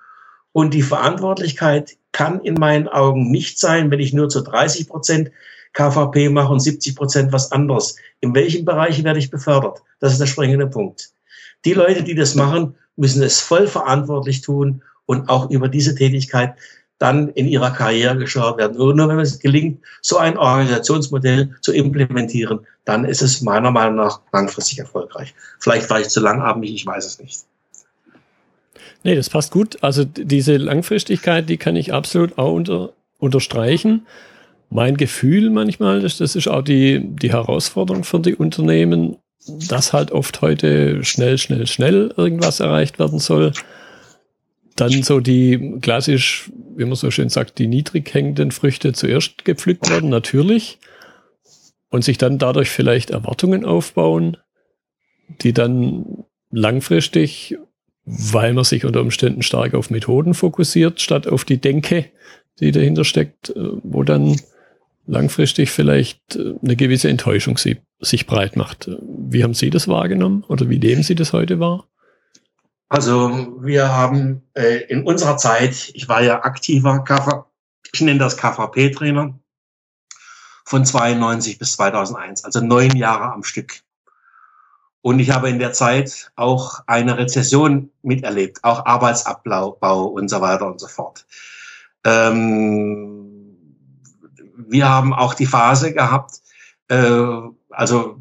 Und 0.52 0.74
die 0.74 0.82
Verantwortlichkeit 0.82 1.98
kann 2.12 2.42
in 2.42 2.56
meinen 2.56 2.88
Augen 2.88 3.32
nicht 3.32 3.60
sein, 3.60 3.92
wenn 3.92 4.00
ich 4.00 4.14
nur 4.14 4.30
zu 4.30 4.42
30 4.42 4.90
Prozent 4.90 5.32
KVP 5.74 6.30
mache 6.30 6.52
und 6.52 6.60
70 6.60 6.96
Prozent 6.96 7.32
was 7.32 7.52
anderes. 7.52 7.96
In 8.20 8.36
welchen 8.36 8.66
Bereichen 8.66 9.06
werde 9.06 9.20
ich 9.20 9.32
befördert? 9.32 9.82
Das 10.00 10.12
ist 10.12 10.20
der 10.20 10.26
springende 10.26 10.68
Punkt. 10.68 11.12
Die 11.66 11.74
Leute, 11.74 12.04
die 12.04 12.16
das 12.16 12.36
machen, 12.36 12.76
müssen 12.96 13.24
es 13.24 13.40
voll 13.40 13.68
verantwortlich 13.68 14.42
tun 14.42 14.82
und 15.06 15.30
auch 15.30 15.50
über 15.50 15.70
diese 15.70 15.96
Tätigkeit 15.96 16.56
dann 17.00 17.30
in 17.30 17.48
ihrer 17.48 17.72
Karriere 17.72 18.18
geschaut 18.18 18.58
werden. 18.58 18.78
Nur 18.78 19.08
wenn 19.08 19.20
es 19.20 19.40
gelingt, 19.40 19.80
so 20.02 20.18
ein 20.18 20.38
Organisationsmodell 20.38 21.56
zu 21.62 21.72
implementieren, 21.72 22.60
dann 22.86 23.06
ist 23.06 23.22
es 23.22 23.42
meiner 23.42 23.72
Meinung 23.72 23.96
nach 23.96 24.20
langfristig 24.34 24.80
erfolgreich. 24.80 25.34
Vielleicht 25.60 25.90
war 25.90 26.00
ich 26.02 26.10
zu 26.10 26.20
langatmig, 26.20 26.74
ich 26.74 26.86
weiß 26.86 27.06
es 27.06 27.20
nicht. 27.20 27.46
Nee, 29.04 29.16
das 29.16 29.30
passt 29.30 29.52
gut. 29.52 29.78
Also 29.82 30.04
diese 30.04 30.58
Langfristigkeit, 30.58 31.50
die 31.50 31.58
kann 31.58 31.78
ich 31.78 31.94
absolut 31.94 32.38
auch 32.38 32.54
unter, 32.54 32.92
unterstreichen. 33.18 34.06
Mein 34.70 34.98
Gefühl 34.98 35.50
manchmal, 35.50 36.02
das, 36.02 36.18
das 36.18 36.36
ist 36.36 36.50
auch 36.50 36.62
die, 36.62 37.02
die 37.02 37.32
Herausforderung 37.32 38.04
für 38.04 38.20
die 38.20 38.36
Unternehmen, 38.36 39.18
dass 39.70 39.94
halt 39.94 40.12
oft 40.12 40.42
heute 40.42 41.04
schnell, 41.06 41.38
schnell, 41.38 41.66
schnell 41.66 42.14
irgendwas 42.18 42.60
erreicht 42.60 43.00
werden 43.00 43.20
soll. 43.20 43.54
Dann 44.80 45.04
so 45.04 45.20
die 45.20 45.78
klassisch, 45.82 46.52
wie 46.76 46.86
man 46.86 46.96
so 46.96 47.12
schön 47.12 47.30
sagt, 47.30 47.60
die 47.60 47.68
niedrig 47.68 48.14
hängenden 48.14 48.52
Früchte 48.52 48.94
zuerst 48.94 49.46
gepflückt 49.46 49.90
werden, 49.90 50.10
natürlich. 50.10 50.80
Und 51.90 52.04
sich 52.04 52.18
dann 52.18 52.38
dadurch 52.38 52.70
vielleicht 52.70 53.10
Erwartungen 53.10 53.66
aufbauen, 53.66 54.38
die 55.42 55.54
dann 55.54 56.24
langfristig 56.52 57.58
weil 58.10 58.54
man 58.54 58.64
sich 58.64 58.86
unter 58.86 59.02
Umständen 59.02 59.44
stark 59.44 59.74
auf 59.76 59.90
Methoden 59.90 60.34
fokussiert, 60.34 61.00
statt 61.00 61.28
auf 61.28 61.46
die 61.46 61.60
Denke, 61.60 62.06
die 62.60 62.72
dahinter 62.72 63.04
steckt, 63.04 63.50
äh, 63.50 63.70
wo 63.84 64.04
dann 64.04 64.40
langfristig 65.06 65.70
vielleicht 65.70 66.36
äh, 66.36 66.54
eine 66.64 66.76
gewisse 66.76 67.10
Enttäuschung 67.10 67.58
sich 67.58 68.26
breit 68.26 68.56
macht. 68.56 68.90
Wie 69.02 69.44
haben 69.44 69.54
Sie 69.54 69.70
das 69.70 69.88
wahrgenommen 69.88 70.44
oder 70.48 70.70
wie 70.70 70.80
nehmen 70.80 71.04
Sie 71.04 71.16
das 71.16 71.34
heute 71.34 71.60
wahr? 71.60 71.89
Also 72.90 73.62
wir 73.62 73.96
haben 73.96 74.42
äh, 74.56 74.84
in 74.88 75.04
unserer 75.04 75.38
Zeit, 75.38 75.92
ich 75.94 76.10
war 76.10 76.22
ja 76.22 76.44
aktiver 76.44 77.04
KV, 77.04 77.46
ich 77.94 78.02
nenne 78.02 78.20
das 78.20 78.36
KVP-Trainer, 78.36 79.40
von 80.66 80.86
92 80.86 81.60
bis 81.60 81.74
2001, 81.74 82.46
also 82.46 82.62
neun 82.62 82.96
Jahre 82.96 83.32
am 83.32 83.44
Stück. 83.44 83.82
Und 85.02 85.20
ich 85.20 85.32
habe 85.32 85.50
in 85.50 85.60
der 85.60 85.72
Zeit 85.72 86.32
auch 86.36 86.82
eine 86.88 87.18
Rezession 87.18 87.92
miterlebt, 88.02 88.64
auch 88.64 88.86
Arbeitsabbau 88.86 90.06
und 90.06 90.28
so 90.28 90.42
weiter 90.42 90.68
und 90.68 90.80
so 90.80 90.88
fort. 90.88 91.26
Ähm, 92.04 93.66
wir 94.58 94.90
haben 94.90 95.14
auch 95.14 95.36
die 95.36 95.46
Phase 95.46 95.94
gehabt, 95.94 96.42
äh, 96.90 97.28
also 97.70 98.20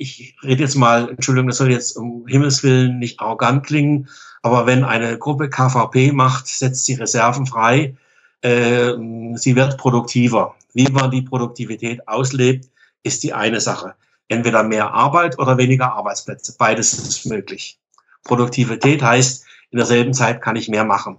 ich 0.00 0.34
rede 0.42 0.62
jetzt 0.62 0.76
mal, 0.76 1.10
Entschuldigung, 1.10 1.48
das 1.48 1.58
soll 1.58 1.70
jetzt 1.70 1.94
um 1.94 2.26
Himmels 2.26 2.62
Willen 2.62 2.98
nicht 2.98 3.20
arrogant 3.20 3.66
klingen, 3.66 4.08
aber 4.42 4.66
wenn 4.66 4.82
eine 4.82 5.18
Gruppe 5.18 5.50
KVP 5.50 6.12
macht, 6.12 6.46
setzt 6.46 6.86
sie 6.86 6.94
Reserven 6.94 7.46
frei, 7.46 7.94
äh, 8.40 8.94
sie 9.34 9.56
wird 9.56 9.76
produktiver. 9.76 10.54
Wie 10.72 10.90
man 10.90 11.10
die 11.10 11.20
Produktivität 11.20 12.08
auslebt, 12.08 12.70
ist 13.02 13.22
die 13.22 13.34
eine 13.34 13.60
Sache 13.60 13.94
entweder 14.28 14.62
mehr 14.62 14.94
Arbeit 14.94 15.38
oder 15.38 15.58
weniger 15.58 15.92
Arbeitsplätze. 15.92 16.54
Beides 16.56 16.94
ist 16.94 17.26
möglich. 17.26 17.78
Produktivität 18.24 19.02
heißt, 19.02 19.44
in 19.70 19.76
derselben 19.76 20.14
Zeit 20.14 20.40
kann 20.40 20.56
ich 20.56 20.68
mehr 20.68 20.84
machen. 20.84 21.18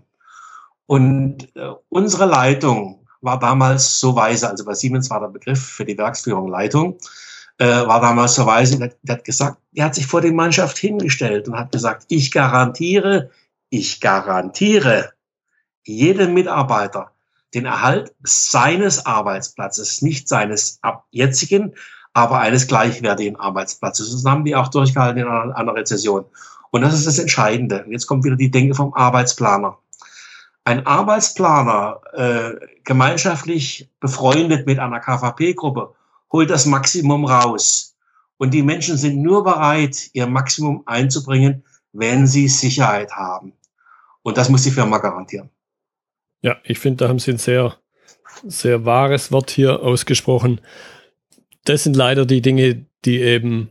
Und 0.87 1.55
äh, 1.55 1.73
unsere 1.89 2.25
Leitung 2.25 3.05
war 3.21 3.37
damals 3.37 3.99
so 3.99 4.15
weise, 4.15 4.49
also 4.49 4.65
bei 4.65 4.73
Siemens 4.73 5.09
war 5.09 5.19
der 5.19 5.27
Begriff 5.27 5.61
für 5.61 5.85
die 5.85 5.97
Werksführung 5.97 6.47
Leitung, 6.47 6.97
äh, 7.61 7.87
war 7.87 8.01
damals 8.01 8.33
so 8.33 8.47
weise, 8.47 8.79
der, 8.79 8.91
der 9.03 9.17
hat 9.17 9.23
gesagt, 9.23 9.57
er 9.75 9.85
hat 9.85 9.93
sich 9.93 10.07
vor 10.07 10.21
die 10.21 10.31
Mannschaft 10.31 10.79
hingestellt 10.79 11.47
und 11.47 11.55
hat 11.55 11.71
gesagt, 11.71 12.05
ich 12.07 12.31
garantiere, 12.31 13.29
ich 13.69 14.01
garantiere 14.01 15.11
jedem 15.83 16.33
Mitarbeiter 16.33 17.11
den 17.53 17.65
Erhalt 17.65 18.15
seines 18.23 19.05
Arbeitsplatzes, 19.05 20.01
nicht 20.01 20.27
seines 20.27 20.79
jetzigen, 21.11 21.75
aber 22.13 22.39
eines 22.39 22.65
gleichwertigen 22.65 23.35
Arbeitsplatzes. 23.35 24.11
Das 24.11 24.25
haben 24.25 24.43
die 24.43 24.55
auch 24.55 24.69
durchgehalten 24.69 25.21
in 25.21 25.27
einer, 25.27 25.55
einer 25.55 25.75
Rezession. 25.75 26.25
Und 26.71 26.81
das 26.81 26.95
ist 26.95 27.05
das 27.05 27.19
Entscheidende. 27.19 27.85
Jetzt 27.89 28.07
kommt 28.07 28.23
wieder 28.23 28.37
die 28.37 28.49
Denke 28.49 28.73
vom 28.73 28.95
Arbeitsplaner. 28.95 29.77
Ein 30.63 30.87
Arbeitsplaner, 30.87 32.01
äh, 32.13 32.65
gemeinschaftlich 32.85 33.91
befreundet 33.99 34.65
mit 34.65 34.79
einer 34.79 34.99
KVP-Gruppe, 34.99 35.93
holt 36.31 36.49
das 36.49 36.65
Maximum 36.65 37.25
raus. 37.25 37.95
Und 38.37 38.53
die 38.53 38.63
Menschen 38.63 38.97
sind 38.97 39.21
nur 39.21 39.43
bereit, 39.43 40.09
ihr 40.13 40.27
Maximum 40.27 40.83
einzubringen, 40.85 41.63
wenn 41.93 42.25
sie 42.25 42.47
Sicherheit 42.47 43.11
haben. 43.11 43.53
Und 44.23 44.37
das 44.37 44.49
muss 44.49 44.63
die 44.63 44.71
Firma 44.71 44.97
garantieren. 44.97 45.49
Ja, 46.41 46.57
ich 46.63 46.79
finde, 46.79 46.97
da 46.97 47.09
haben 47.09 47.19
Sie 47.19 47.31
ein 47.31 47.37
sehr, 47.37 47.75
sehr 48.43 48.85
wahres 48.85 49.31
Wort 49.31 49.51
hier 49.51 49.81
ausgesprochen 49.81 50.61
das 51.65 51.83
sind 51.83 51.95
leider 51.95 52.25
die 52.25 52.41
Dinge, 52.41 52.85
die 53.05 53.21
eben 53.21 53.69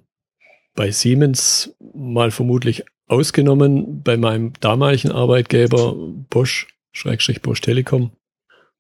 bei 0.75 0.91
Siemens 0.91 1.75
mal 1.95 2.31
vermutlich 2.31 2.85
ausgenommen, 3.07 4.03
bei 4.03 4.17
meinem 4.17 4.53
damaligen 4.61 5.11
Arbeitgeber 5.11 5.95
Bosch, 6.31 6.69
Schrägstrich 6.93 7.43
Bosch 7.43 7.61
Telekom, 7.61 8.13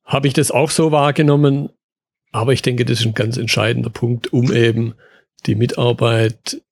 habe 0.04 0.28
ich 0.28 0.34
das 0.34 0.50
auch 0.50 0.70
so 0.70 0.92
wahrgenommen. 0.92 1.70
Aber 2.32 2.52
ich 2.52 2.62
denke, 2.62 2.84
das 2.84 3.00
ist 3.00 3.06
ein 3.06 3.14
ganz 3.14 3.36
entscheidender 3.36 3.90
Punkt, 3.90 4.32
um 4.32 4.52
eben 4.52 4.94
die 5.46 5.54
Mitarbeit 5.54 6.62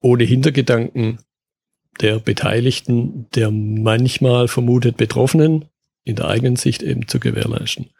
ohne 0.00 0.24
Hintergedanken 0.24 1.18
der 2.00 2.18
Beteiligten, 2.18 3.26
der 3.34 3.50
manchmal 3.50 4.48
vermutet 4.48 4.96
Betroffenen 4.96 5.66
in 6.04 6.16
der 6.16 6.28
eigenen 6.28 6.56
Sicht 6.56 6.82
eben 6.82 7.08
zu 7.08 7.18
gewährleisten. 7.18 7.90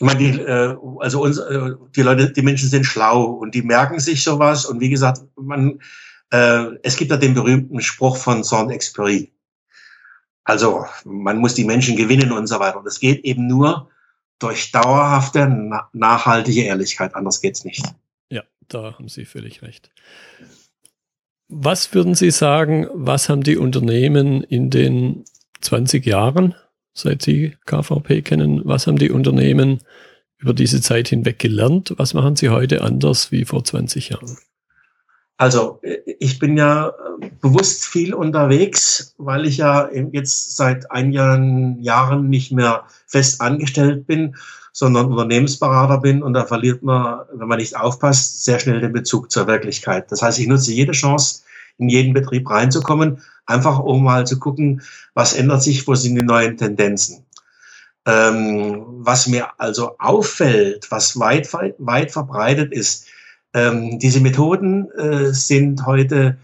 Ich 0.00 0.06
meine, 0.06 0.18
die, 0.18 0.40
äh, 0.40 0.76
also 1.00 1.22
uns, 1.22 1.38
äh, 1.38 1.70
die 1.96 2.02
Leute, 2.02 2.30
die 2.30 2.42
Menschen 2.42 2.68
sind 2.68 2.84
schlau 2.84 3.24
und 3.24 3.54
die 3.54 3.62
merken 3.62 3.98
sich 3.98 4.22
sowas. 4.22 4.64
Und 4.64 4.80
wie 4.80 4.90
gesagt, 4.90 5.22
man, 5.36 5.80
äh, 6.30 6.66
es 6.82 6.96
gibt 6.96 7.10
ja 7.10 7.16
den 7.16 7.34
berühmten 7.34 7.80
Spruch 7.80 8.16
von 8.16 8.42
Saint-Exupéry. 8.42 9.30
Also 10.44 10.84
man 11.04 11.38
muss 11.38 11.54
die 11.54 11.64
Menschen 11.64 11.96
gewinnen 11.96 12.32
und 12.32 12.46
so 12.46 12.60
weiter. 12.60 12.78
Und 12.78 12.84
das 12.84 13.00
geht 13.00 13.24
eben 13.24 13.46
nur 13.46 13.90
durch 14.38 14.70
dauerhafte, 14.70 15.48
nachhaltige 15.92 16.62
Ehrlichkeit. 16.62 17.14
Anders 17.14 17.40
geht's 17.40 17.64
nicht. 17.64 17.82
Ja, 18.30 18.42
da 18.68 18.94
haben 18.94 19.08
Sie 19.08 19.24
völlig 19.24 19.62
recht. 19.62 19.90
Was 21.48 21.94
würden 21.94 22.14
Sie 22.14 22.30
sagen, 22.30 22.86
was 22.92 23.28
haben 23.28 23.42
die 23.42 23.56
Unternehmen 23.56 24.42
in 24.42 24.70
den 24.70 25.24
20 25.60 26.04
Jahren 26.06 26.54
seit 26.92 27.22
Sie 27.22 27.56
KVP 27.66 28.22
kennen? 28.22 28.62
Was 28.64 28.86
haben 28.86 28.98
die 28.98 29.10
Unternehmen 29.10 29.80
über 30.38 30.54
diese 30.54 30.80
Zeit 30.80 31.08
hinweg 31.08 31.38
gelernt? 31.38 31.94
Was 31.96 32.14
machen 32.14 32.36
sie 32.36 32.48
heute 32.48 32.82
anders 32.82 33.32
wie 33.32 33.44
vor 33.44 33.64
20 33.64 34.10
Jahren? 34.10 34.38
Also 35.38 35.80
ich 36.18 36.40
bin 36.40 36.56
ja 36.56 36.88
äh, 36.88 37.30
bewusst 37.40 37.86
viel 37.86 38.12
unterwegs, 38.12 39.14
weil 39.18 39.46
ich 39.46 39.58
ja 39.58 39.88
jetzt 40.12 40.56
seit 40.56 40.90
einigen 40.90 41.80
Jahren 41.80 42.28
nicht 42.28 42.50
mehr 42.50 42.84
fest 43.06 43.40
angestellt 43.40 44.06
bin, 44.08 44.34
sondern 44.72 45.06
Unternehmensberater 45.06 45.98
bin 45.98 46.24
und 46.24 46.34
da 46.34 46.44
verliert 46.44 46.82
man, 46.82 47.20
wenn 47.32 47.46
man 47.46 47.58
nicht 47.58 47.76
aufpasst, 47.76 48.44
sehr 48.44 48.58
schnell 48.58 48.80
den 48.80 48.92
Bezug 48.92 49.30
zur 49.30 49.46
Wirklichkeit. 49.46 50.10
Das 50.10 50.22
heißt, 50.22 50.40
ich 50.40 50.48
nutze 50.48 50.72
jede 50.72 50.92
Chance, 50.92 51.42
in 51.78 51.88
jeden 51.88 52.14
Betrieb 52.14 52.50
reinzukommen, 52.50 53.22
einfach 53.46 53.78
um 53.78 54.02
mal 54.02 54.26
zu 54.26 54.40
gucken, 54.40 54.82
was 55.14 55.34
ändert 55.34 55.62
sich, 55.62 55.86
wo 55.86 55.94
sind 55.94 56.16
die 56.16 56.22
neuen 56.22 56.56
Tendenzen. 56.56 57.24
Ähm, 58.06 58.84
was 58.88 59.28
mir 59.28 59.48
also 59.58 59.96
auffällt, 59.98 60.90
was 60.90 61.18
weit, 61.20 61.48
weit 61.78 62.10
verbreitet 62.10 62.72
ist, 62.72 63.06
ähm, 63.54 63.98
diese 63.98 64.20
Methoden 64.20 64.90
äh, 64.92 65.32
sind 65.32 65.86
heute 65.86 66.38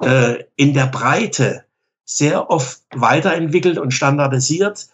äh, 0.00 0.44
in 0.56 0.74
der 0.74 0.86
Breite 0.86 1.64
sehr 2.04 2.50
oft 2.50 2.82
weiterentwickelt 2.94 3.78
und 3.78 3.92
standardisiert. 3.92 4.88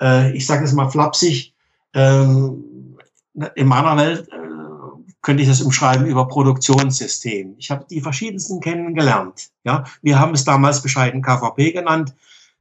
Äh, 0.00 0.32
ich 0.32 0.46
sage 0.46 0.64
es 0.64 0.72
mal 0.72 0.90
flapsig, 0.90 1.54
ähm, 1.94 2.96
in 3.54 3.66
meiner 3.66 3.96
Welt 3.96 4.28
äh, 4.28 4.36
könnte 5.22 5.42
ich 5.42 5.48
das 5.48 5.62
umschreiben 5.62 6.06
über 6.06 6.28
Produktionssystem. 6.28 7.54
Ich 7.58 7.70
habe 7.70 7.86
die 7.88 8.00
verschiedensten 8.00 8.60
kennengelernt. 8.60 9.50
Ja, 9.64 9.84
wir 10.02 10.18
haben 10.18 10.34
es 10.34 10.44
damals 10.44 10.82
bescheiden 10.82 11.22
KVP 11.22 11.72
genannt. 11.72 12.14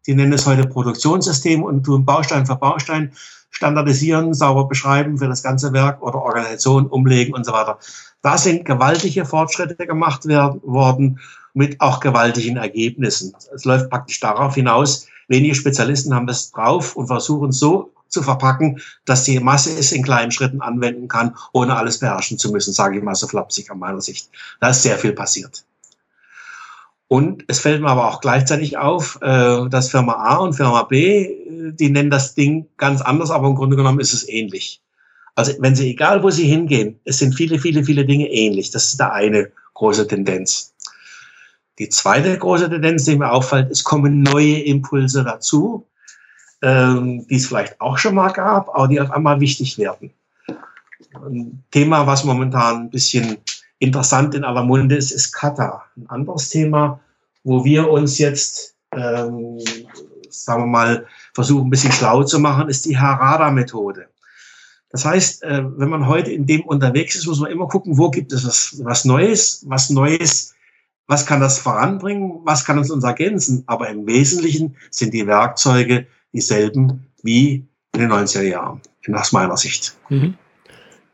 Die 0.07 0.15
nennen 0.15 0.33
es 0.33 0.45
heute 0.45 0.67
Produktionssystem 0.67 1.63
und 1.63 1.83
tun 1.83 2.05
Baustein 2.05 2.45
für 2.45 2.55
Baustein 2.55 3.11
standardisieren, 3.49 4.33
sauber 4.33 4.67
beschreiben 4.67 5.17
für 5.17 5.27
das 5.27 5.43
ganze 5.43 5.73
Werk 5.73 6.01
oder 6.01 6.21
Organisation 6.21 6.87
umlegen 6.87 7.33
und 7.33 7.45
so 7.45 7.51
weiter. 7.51 7.79
Da 8.27 8.37
sind 8.37 8.65
gewaltige 8.65 9.23
Fortschritte 9.23 9.87
gemacht 9.87 10.25
werden, 10.25 10.59
worden 10.61 11.21
mit 11.53 11.79
auch 11.79 12.01
gewaltigen 12.01 12.57
Ergebnissen. 12.57 13.33
Es 13.55 13.63
läuft 13.63 13.89
praktisch 13.89 14.19
darauf 14.19 14.53
hinaus, 14.53 15.07
wenige 15.29 15.55
Spezialisten 15.55 16.13
haben 16.13 16.27
es 16.27 16.51
drauf 16.51 16.97
und 16.97 17.07
versuchen 17.07 17.53
so 17.53 17.93
zu 18.09 18.21
verpacken, 18.21 18.81
dass 19.05 19.23
die 19.23 19.39
Masse 19.39 19.69
es 19.79 19.93
in 19.93 20.03
kleinen 20.03 20.31
Schritten 20.31 20.59
anwenden 20.59 21.07
kann, 21.07 21.37
ohne 21.53 21.77
alles 21.77 21.99
beherrschen 21.99 22.37
zu 22.37 22.51
müssen, 22.51 22.73
sage 22.73 22.97
ich 22.97 23.03
mal 23.03 23.15
so 23.15 23.27
flapsig 23.27 23.71
an 23.71 23.79
meiner 23.79 24.01
Sicht. 24.01 24.29
Da 24.59 24.71
ist 24.71 24.83
sehr 24.83 24.97
viel 24.97 25.13
passiert. 25.13 25.63
Und 27.07 27.45
es 27.47 27.61
fällt 27.61 27.81
mir 27.81 27.87
aber 27.87 28.09
auch 28.09 28.19
gleichzeitig 28.19 28.77
auf, 28.77 29.19
äh, 29.21 29.69
dass 29.69 29.89
Firma 29.89 30.15
A 30.15 30.35
und 30.39 30.51
Firma 30.51 30.83
B, 30.83 31.23
äh, 31.23 31.71
die 31.71 31.89
nennen 31.89 32.09
das 32.09 32.35
Ding 32.35 32.67
ganz 32.75 32.99
anders, 32.99 33.31
aber 33.31 33.47
im 33.47 33.55
Grunde 33.55 33.77
genommen 33.77 34.01
ist 34.01 34.13
es 34.13 34.27
ähnlich. 34.27 34.81
Also 35.37 35.53
wenn 35.59 35.75
Sie, 35.75 35.91
egal 35.91 36.23
wo 36.23 36.31
Sie 36.31 36.47
hingehen, 36.47 36.99
es 37.05 37.19
sind 37.19 37.35
viele, 37.35 37.59
viele, 37.59 37.83
viele 37.83 38.03
Dinge 38.03 38.27
ähnlich. 38.27 38.71
Das 38.71 38.85
ist 38.85 38.99
da 38.99 39.09
eine 39.11 39.51
große 39.75 40.07
Tendenz. 40.07 40.73
Die 41.77 41.89
zweite 41.89 42.35
große 42.35 42.67
Tendenz, 42.67 43.05
die 43.05 43.17
mir 43.17 43.31
auffällt, 43.31 43.69
es 43.69 43.83
kommen 43.83 44.23
neue 44.23 44.63
Impulse 44.63 45.23
dazu, 45.23 45.85
ähm, 46.63 47.27
die 47.27 47.35
es 47.35 47.45
vielleicht 47.45 47.79
auch 47.79 47.99
schon 47.99 48.15
mal 48.15 48.29
gab, 48.29 48.69
aber 48.69 48.87
die 48.87 48.99
auf 48.99 49.11
einmal 49.11 49.39
wichtig 49.39 49.77
werden. 49.77 50.11
Ein 51.13 51.63
Thema, 51.69 52.07
was 52.07 52.23
momentan 52.23 52.85
ein 52.85 52.89
bisschen 52.89 53.37
interessant 53.77 54.33
in 54.33 54.43
aller 54.43 54.63
Munde 54.63 54.95
ist, 54.95 55.11
ist 55.11 55.33
Kata. 55.33 55.83
Ein 55.97 56.09
anderes 56.09 56.49
Thema, 56.49 56.99
wo 57.43 57.63
wir 57.63 57.91
uns 57.91 58.17
jetzt, 58.17 58.73
ähm, 58.91 59.59
sagen 60.29 60.63
wir 60.63 60.67
mal, 60.67 61.05
versuchen, 61.35 61.67
ein 61.67 61.69
bisschen 61.69 61.91
schlau 61.91 62.23
zu 62.23 62.39
machen, 62.39 62.69
ist 62.69 62.85
die 62.85 62.97
Harada-Methode. 62.97 64.07
Das 64.89 65.05
heißt, 65.05 65.43
äh, 65.43 65.63
wenn 65.77 65.89
man 65.89 66.07
heute 66.07 66.31
in 66.31 66.45
dem 66.45 66.61
unterwegs 66.61 67.15
ist, 67.15 67.27
muss 67.27 67.39
man 67.39 67.51
immer 67.51 67.67
gucken, 67.67 67.97
wo 67.97 68.09
gibt 68.09 68.31
es 68.31 68.45
was, 68.45 68.81
was 68.83 69.05
Neues, 69.05 69.65
was 69.67 69.89
Neues, 69.89 70.55
was 71.07 71.25
kann 71.25 71.41
das 71.41 71.59
voranbringen, 71.59 72.39
was 72.43 72.65
kann 72.65 72.77
uns 72.77 72.91
uns 72.91 73.03
ergänzen. 73.03 73.63
Aber 73.67 73.89
im 73.89 74.07
Wesentlichen 74.07 74.75
sind 74.89 75.13
die 75.13 75.27
Werkzeuge 75.27 76.07
dieselben 76.33 77.07
wie 77.23 77.65
in 77.93 78.01
den 78.01 78.11
90er 78.11 78.43
Jahren, 78.43 78.81
aus 79.11 79.31
meiner 79.31 79.57
Sicht. 79.57 79.97
Mhm. 80.09 80.35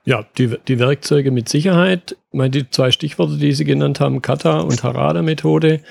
Ja, 0.06 0.26
die, 0.38 0.58
die 0.68 0.80
Werkzeuge 0.80 1.32
mit 1.32 1.48
Sicherheit. 1.48 2.18
Ich 2.32 2.38
meine, 2.38 2.50
die 2.50 2.70
zwei 2.70 2.92
Stichworte, 2.92 3.38
die 3.38 3.54
Sie 3.54 3.64
genannt 3.64 4.00
haben, 4.02 4.22
Kata 4.22 4.60
und 4.60 4.84
Harada-Methode, 4.84 5.82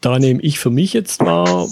da 0.00 0.18
nehme 0.18 0.40
ich 0.40 0.58
für 0.58 0.70
mich 0.70 0.92
jetzt 0.92 1.20
wahr, 1.20 1.68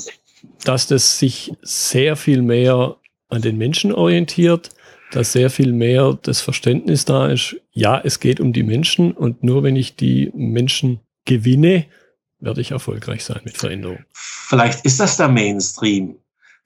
dass 0.64 0.88
das 0.88 1.18
sich 1.18 1.52
sehr 1.62 2.16
viel 2.16 2.42
mehr 2.42 2.96
an 3.28 3.42
den 3.42 3.58
Menschen 3.58 3.92
orientiert, 3.92 4.70
dass 5.12 5.33
sehr 5.33 5.50
viel 5.50 5.73
mehr 5.73 6.19
das 6.23 6.40
Verständnis 6.40 7.04
da 7.04 7.28
ist, 7.28 7.57
ja, 7.71 8.00
es 8.02 8.19
geht 8.19 8.40
um 8.40 8.52
die 8.52 8.62
Menschen 8.62 9.12
und 9.12 9.45
nur 9.45 9.62
wenn 9.62 9.76
ich 9.76 9.95
die 9.95 10.33
Menschen 10.35 11.00
gewinne, 11.26 11.87
werde 12.40 12.62
ich 12.62 12.73
erfolgreich 12.73 13.23
sein 13.25 13.42
mit 13.45 13.57
Veränderung. 13.57 14.04
Vielleicht 14.12 14.85
ist 14.85 14.99
das 14.99 15.19
der 15.19 15.28
Mainstream, 15.28 16.16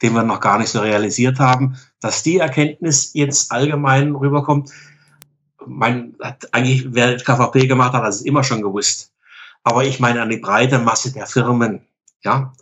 den 0.01 0.13
wir 0.15 0.23
noch 0.23 0.41
gar 0.41 0.59
nicht 0.59 0.71
so 0.71 0.81
realisiert 0.81 1.41
haben, 1.41 1.77
dass 2.01 2.23
die 2.23 2.39
Erkenntnis 2.39 3.11
jetzt 3.15 3.51
allgemein 3.51 4.15
rüberkommt. 4.15 4.71
Man 5.67 6.15
hat 6.21 6.49
eigentlich, 6.55 6.87
wer 6.95 7.17
KVP 7.17 7.67
gemacht 7.67 7.95
hat, 7.95 8.05
hat 8.05 8.11
es 8.11 8.23
immer 8.23 8.45
schon 8.45 8.63
gewusst. 8.63 9.13
Aber 9.65 9.85
ich 9.85 9.99
meine 9.99 10.23
an 10.23 10.31
die 10.31 10.37
breite 10.37 10.79
Masse 10.79 11.13
der 11.13 11.27
Firmen, 11.27 11.81
ja, 12.23 12.53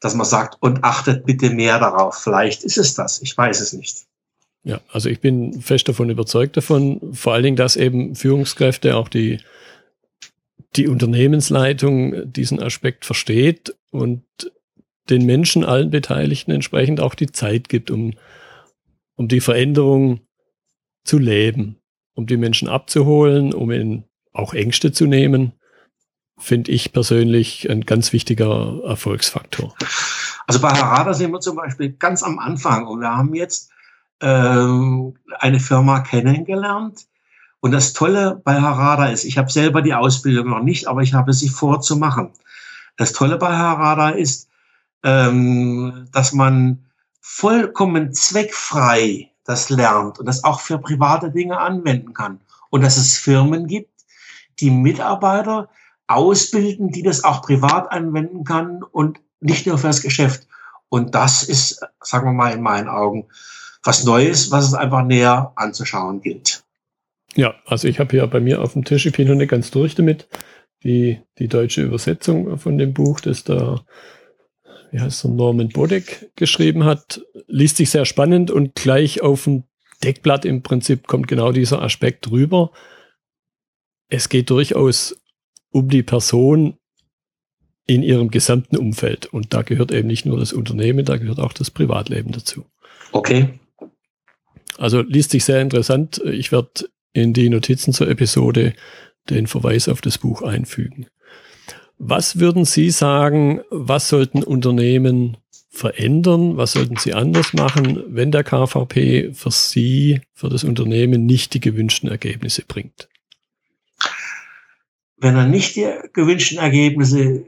dass 0.00 0.14
man 0.14 0.26
sagt, 0.26 0.56
und 0.60 0.82
achtet 0.82 1.26
bitte 1.26 1.50
mehr 1.50 1.78
darauf. 1.78 2.16
Vielleicht 2.16 2.64
ist 2.64 2.78
es 2.78 2.94
das. 2.94 3.20
Ich 3.20 3.36
weiß 3.36 3.60
es 3.60 3.74
nicht. 3.74 4.06
Ja, 4.64 4.80
also 4.90 5.08
ich 5.10 5.20
bin 5.20 5.60
fest 5.60 5.88
davon 5.88 6.10
überzeugt 6.10 6.56
davon, 6.56 7.12
vor 7.12 7.34
allen 7.34 7.44
Dingen, 7.44 7.56
dass 7.56 7.76
eben 7.76 8.14
Führungskräfte 8.14 8.96
auch 8.96 9.08
die 9.08 9.38
die 10.76 10.88
Unternehmensleitung 10.88 12.32
diesen 12.32 12.60
Aspekt 12.60 13.04
versteht 13.04 13.76
und 13.90 14.24
den 15.10 15.26
Menschen, 15.26 15.64
allen 15.64 15.90
Beteiligten 15.90 16.50
entsprechend 16.50 17.00
auch 17.00 17.14
die 17.14 17.30
Zeit 17.30 17.68
gibt, 17.68 17.90
um, 17.90 18.14
um 19.16 19.28
die 19.28 19.40
Veränderung 19.40 20.20
zu 21.04 21.18
leben, 21.18 21.78
um 22.14 22.26
die 22.26 22.36
Menschen 22.36 22.68
abzuholen, 22.68 23.52
um 23.52 23.70
ihnen 23.70 24.04
auch 24.32 24.54
Ängste 24.54 24.92
zu 24.92 25.06
nehmen, 25.06 25.52
finde 26.38 26.72
ich 26.72 26.92
persönlich 26.92 27.70
ein 27.70 27.82
ganz 27.82 28.12
wichtiger 28.12 28.80
Erfolgsfaktor. 28.84 29.74
Also 30.46 30.60
bei 30.60 30.70
Harada 30.70 31.14
sind 31.14 31.30
wir 31.30 31.40
zum 31.40 31.56
Beispiel 31.56 31.92
ganz 31.92 32.22
am 32.22 32.38
Anfang 32.38 32.86
und 32.86 33.00
wir 33.00 33.16
haben 33.16 33.34
jetzt 33.34 33.70
eine 34.20 35.60
Firma 35.60 36.00
kennengelernt, 36.00 37.06
und 37.64 37.70
das 37.70 37.94
Tolle 37.94 38.42
bei 38.44 38.60
Harada 38.60 39.06
ist, 39.06 39.24
ich 39.24 39.38
habe 39.38 39.50
selber 39.50 39.80
die 39.80 39.94
Ausbildung 39.94 40.50
noch 40.50 40.62
nicht, 40.62 40.86
aber 40.86 41.00
ich 41.00 41.14
habe 41.14 41.32
sie 41.32 41.48
vorzumachen. 41.48 42.30
Das 42.98 43.14
Tolle 43.14 43.38
bei 43.38 43.56
Harada 43.56 44.10
ist, 44.10 44.50
ähm, 45.02 46.06
dass 46.12 46.34
man 46.34 46.84
vollkommen 47.22 48.12
zweckfrei 48.12 49.30
das 49.44 49.70
lernt 49.70 50.18
und 50.18 50.26
das 50.26 50.44
auch 50.44 50.60
für 50.60 50.76
private 50.76 51.30
Dinge 51.30 51.58
anwenden 51.58 52.12
kann. 52.12 52.38
Und 52.68 52.84
dass 52.84 52.98
es 52.98 53.16
Firmen 53.16 53.66
gibt, 53.66 54.04
die 54.60 54.70
Mitarbeiter 54.70 55.70
ausbilden, 56.06 56.90
die 56.90 57.02
das 57.02 57.24
auch 57.24 57.40
privat 57.40 57.90
anwenden 57.90 58.44
kann 58.44 58.82
und 58.82 59.20
nicht 59.40 59.66
nur 59.66 59.78
fürs 59.78 60.02
Geschäft. 60.02 60.46
Und 60.90 61.14
das 61.14 61.42
ist, 61.42 61.80
sagen 62.02 62.26
wir 62.26 62.34
mal, 62.34 62.52
in 62.52 62.60
meinen 62.60 62.90
Augen 62.90 63.26
was 63.84 64.04
Neues, 64.04 64.50
was 64.50 64.66
es 64.66 64.74
einfach 64.74 65.04
näher 65.04 65.52
anzuschauen 65.56 66.20
gilt. 66.20 66.64
Ja, 67.36 67.54
also 67.66 67.86
ich 67.88 67.98
habe 67.98 68.10
hier 68.12 68.26
bei 68.26 68.40
mir 68.40 68.62
auf 68.62 68.72
dem 68.72 68.84
Tisch, 68.84 69.06
ich 69.06 69.14
bin 69.14 69.28
noch 69.28 69.34
nicht 69.34 69.50
ganz 69.50 69.70
durch 69.70 69.94
damit, 69.94 70.28
die, 70.82 71.20
die 71.38 71.48
deutsche 71.48 71.82
Übersetzung 71.82 72.58
von 72.58 72.78
dem 72.78 72.92
Buch, 72.92 73.20
das 73.20 73.44
da, 73.44 73.84
wie 74.90 75.00
heißt 75.00 75.24
der, 75.24 75.30
Norman 75.30 75.68
Bodek 75.68 76.30
geschrieben 76.36 76.84
hat, 76.84 77.22
liest 77.46 77.76
sich 77.76 77.90
sehr 77.90 78.04
spannend 78.04 78.50
und 78.50 78.74
gleich 78.74 79.22
auf 79.22 79.44
dem 79.44 79.64
Deckblatt 80.02 80.44
im 80.44 80.62
Prinzip 80.62 81.06
kommt 81.06 81.28
genau 81.28 81.52
dieser 81.52 81.82
Aspekt 81.82 82.30
rüber. 82.30 82.72
Es 84.08 84.28
geht 84.28 84.50
durchaus 84.50 85.16
um 85.70 85.88
die 85.88 86.02
Person 86.02 86.76
in 87.86 88.02
ihrem 88.02 88.30
gesamten 88.30 88.76
Umfeld. 88.76 89.26
Und 89.26 89.54
da 89.54 89.62
gehört 89.62 89.92
eben 89.92 90.08
nicht 90.08 90.26
nur 90.26 90.38
das 90.38 90.52
Unternehmen, 90.52 91.04
da 91.04 91.16
gehört 91.16 91.40
auch 91.40 91.52
das 91.52 91.70
Privatleben 91.70 92.32
dazu. 92.32 92.66
Okay. 93.12 93.58
Also 94.78 95.02
liest 95.02 95.30
sich 95.30 95.44
sehr 95.44 95.60
interessant. 95.60 96.20
Ich 96.24 96.52
werde 96.52 96.88
in 97.12 97.32
die 97.32 97.48
Notizen 97.48 97.92
zur 97.92 98.08
Episode 98.08 98.74
den 99.30 99.46
Verweis 99.46 99.88
auf 99.88 100.00
das 100.00 100.18
Buch 100.18 100.42
einfügen. 100.42 101.06
Was 101.98 102.38
würden 102.38 102.64
Sie 102.64 102.90
sagen, 102.90 103.60
was 103.70 104.08
sollten 104.08 104.42
Unternehmen 104.42 105.36
verändern? 105.74 106.56
Was 106.56 106.72
sollten 106.72 106.96
sie 106.96 107.14
anders 107.14 107.52
machen, 107.52 108.02
wenn 108.08 108.30
der 108.30 108.44
KVP 108.44 109.32
für 109.34 109.50
Sie, 109.50 110.20
für 110.32 110.48
das 110.48 110.64
Unternehmen 110.64 111.26
nicht 111.26 111.54
die 111.54 111.60
gewünschten 111.60 112.08
Ergebnisse 112.08 112.62
bringt? 112.66 113.08
Wenn 115.16 115.36
er 115.36 115.46
nicht 115.46 115.76
die 115.76 115.88
gewünschten 116.12 116.58
Ergebnisse 116.58 117.44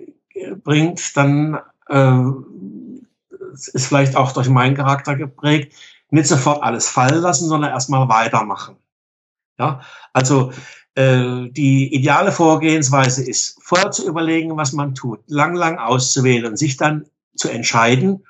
bringt, 0.64 1.16
dann 1.16 1.58
äh, 1.88 2.22
ist 3.72 3.86
vielleicht 3.86 4.16
auch 4.16 4.32
durch 4.32 4.48
meinen 4.48 4.76
Charakter 4.76 5.16
geprägt, 5.16 5.74
nicht 6.10 6.26
sofort 6.26 6.62
alles 6.62 6.88
fallen 6.88 7.20
lassen, 7.20 7.48
sondern 7.48 7.70
erstmal 7.70 8.08
weitermachen. 8.08 8.76
Ja, 9.58 9.80
also 10.12 10.52
äh, 10.94 11.48
die 11.50 11.94
ideale 11.94 12.32
Vorgehensweise 12.32 13.24
ist, 13.24 13.58
vorher 13.62 13.90
zu 13.90 14.06
überlegen, 14.06 14.56
was 14.56 14.72
man 14.72 14.94
tut, 14.94 15.20
lang, 15.26 15.54
lang 15.54 15.78
auszuwählen 15.78 16.56
sich 16.56 16.76
dann 16.76 17.06
zu 17.34 17.48
entscheiden 17.48 18.24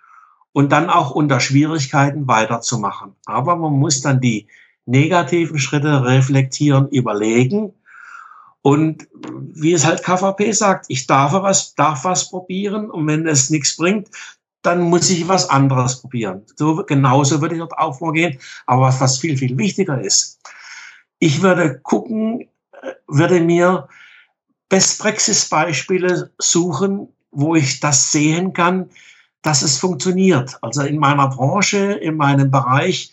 und 0.53 0.73
dann 0.73 0.89
auch 0.89 1.11
unter 1.11 1.41
Schwierigkeiten 1.41 2.27
weiterzumachen. 2.29 3.15
Aber 3.27 3.57
man 3.57 3.73
muss 3.73 4.01
dann 4.01 4.21
die 4.21 4.49
negativen 4.87 5.59
Schritte 5.59 6.05
reflektieren, 6.05 6.89
überlegen. 6.89 7.75
Und 8.62 9.07
wie 9.12 9.73
es 9.73 9.85
halt 9.85 10.03
KVP 10.03 10.53
sagt, 10.53 10.87
ich 10.89 11.07
darf 11.07 11.33
was, 11.35 11.75
darf 11.75 12.05
was 12.05 12.31
probieren 12.31 12.91
und 12.91 13.07
wenn 13.07 13.29
es 13.29 13.51
nichts 13.51 13.77
bringt, 13.77 14.09
dann 14.66 14.81
muss 14.83 15.09
ich 15.11 15.29
was 15.29 15.48
anderes 15.48 16.00
probieren. 16.00 16.42
So, 16.57 16.85
genauso 16.85 17.40
würde 17.40 17.55
ich 17.55 17.61
dort 17.61 17.79
auch 17.79 17.98
vorgehen. 17.98 18.38
Aber 18.66 18.94
was, 18.98 19.18
viel, 19.18 19.37
viel 19.37 19.57
wichtiger 19.57 20.00
ist, 20.00 20.40
ich 21.18 21.42
würde 21.42 21.79
gucken, 21.81 22.42
äh, 22.83 22.92
würde 23.07 23.40
mir 23.40 23.88
Best-Praxis-Beispiele 24.68 26.31
suchen, 26.38 27.09
wo 27.31 27.55
ich 27.55 27.81
das 27.81 28.11
sehen 28.11 28.52
kann, 28.52 28.90
dass 29.42 29.62
es 29.62 29.79
funktioniert. 29.79 30.59
Also 30.62 30.83
in 30.83 30.98
meiner 30.98 31.29
Branche, 31.29 31.92
in 31.92 32.16
meinem 32.16 32.50
Bereich. 32.50 33.12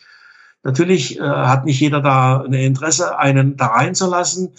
Natürlich 0.63 1.19
äh, 1.19 1.21
hat 1.21 1.65
nicht 1.65 1.79
jeder 1.79 2.01
da 2.01 2.41
ein 2.41 2.53
Interesse, 2.53 3.19
einen 3.19 3.57
da 3.57 3.67
reinzulassen, 3.67 4.53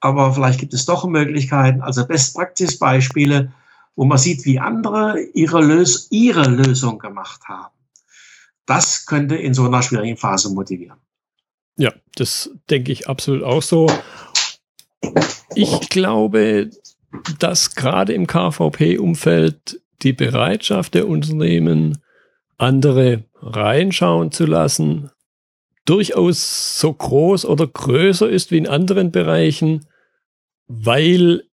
aber 0.00 0.32
vielleicht 0.32 0.58
gibt 0.58 0.74
es 0.74 0.86
doch 0.86 1.04
Möglichkeiten. 1.04 1.82
Also 1.82 2.06
Best-Practice-Beispiele, 2.06 3.52
wo 4.00 4.06
man 4.06 4.16
sieht, 4.16 4.46
wie 4.46 4.58
andere 4.58 5.20
ihre, 5.34 5.60
Lös 5.60 6.08
ihre 6.10 6.48
Lösung 6.48 6.98
gemacht 6.98 7.42
haben. 7.44 7.74
Das 8.64 9.04
könnte 9.04 9.36
in 9.36 9.52
so 9.52 9.66
einer 9.66 9.82
schwierigen 9.82 10.16
Phase 10.16 10.48
motivieren. 10.54 10.96
Ja, 11.76 11.92
das 12.14 12.48
denke 12.70 12.92
ich 12.92 13.10
absolut 13.10 13.42
auch 13.42 13.60
so. 13.60 13.92
Ich 15.54 15.90
glaube, 15.90 16.70
dass 17.38 17.74
gerade 17.74 18.14
im 18.14 18.26
KVP-Umfeld 18.26 19.82
die 20.00 20.14
Bereitschaft 20.14 20.94
der 20.94 21.06
Unternehmen, 21.06 21.98
andere 22.56 23.24
reinschauen 23.42 24.32
zu 24.32 24.46
lassen, 24.46 25.10
durchaus 25.84 26.80
so 26.80 26.90
groß 26.90 27.44
oder 27.44 27.66
größer 27.66 28.30
ist 28.30 28.50
wie 28.50 28.56
in 28.56 28.66
anderen 28.66 29.10
Bereichen, 29.10 29.86
weil 30.68 31.49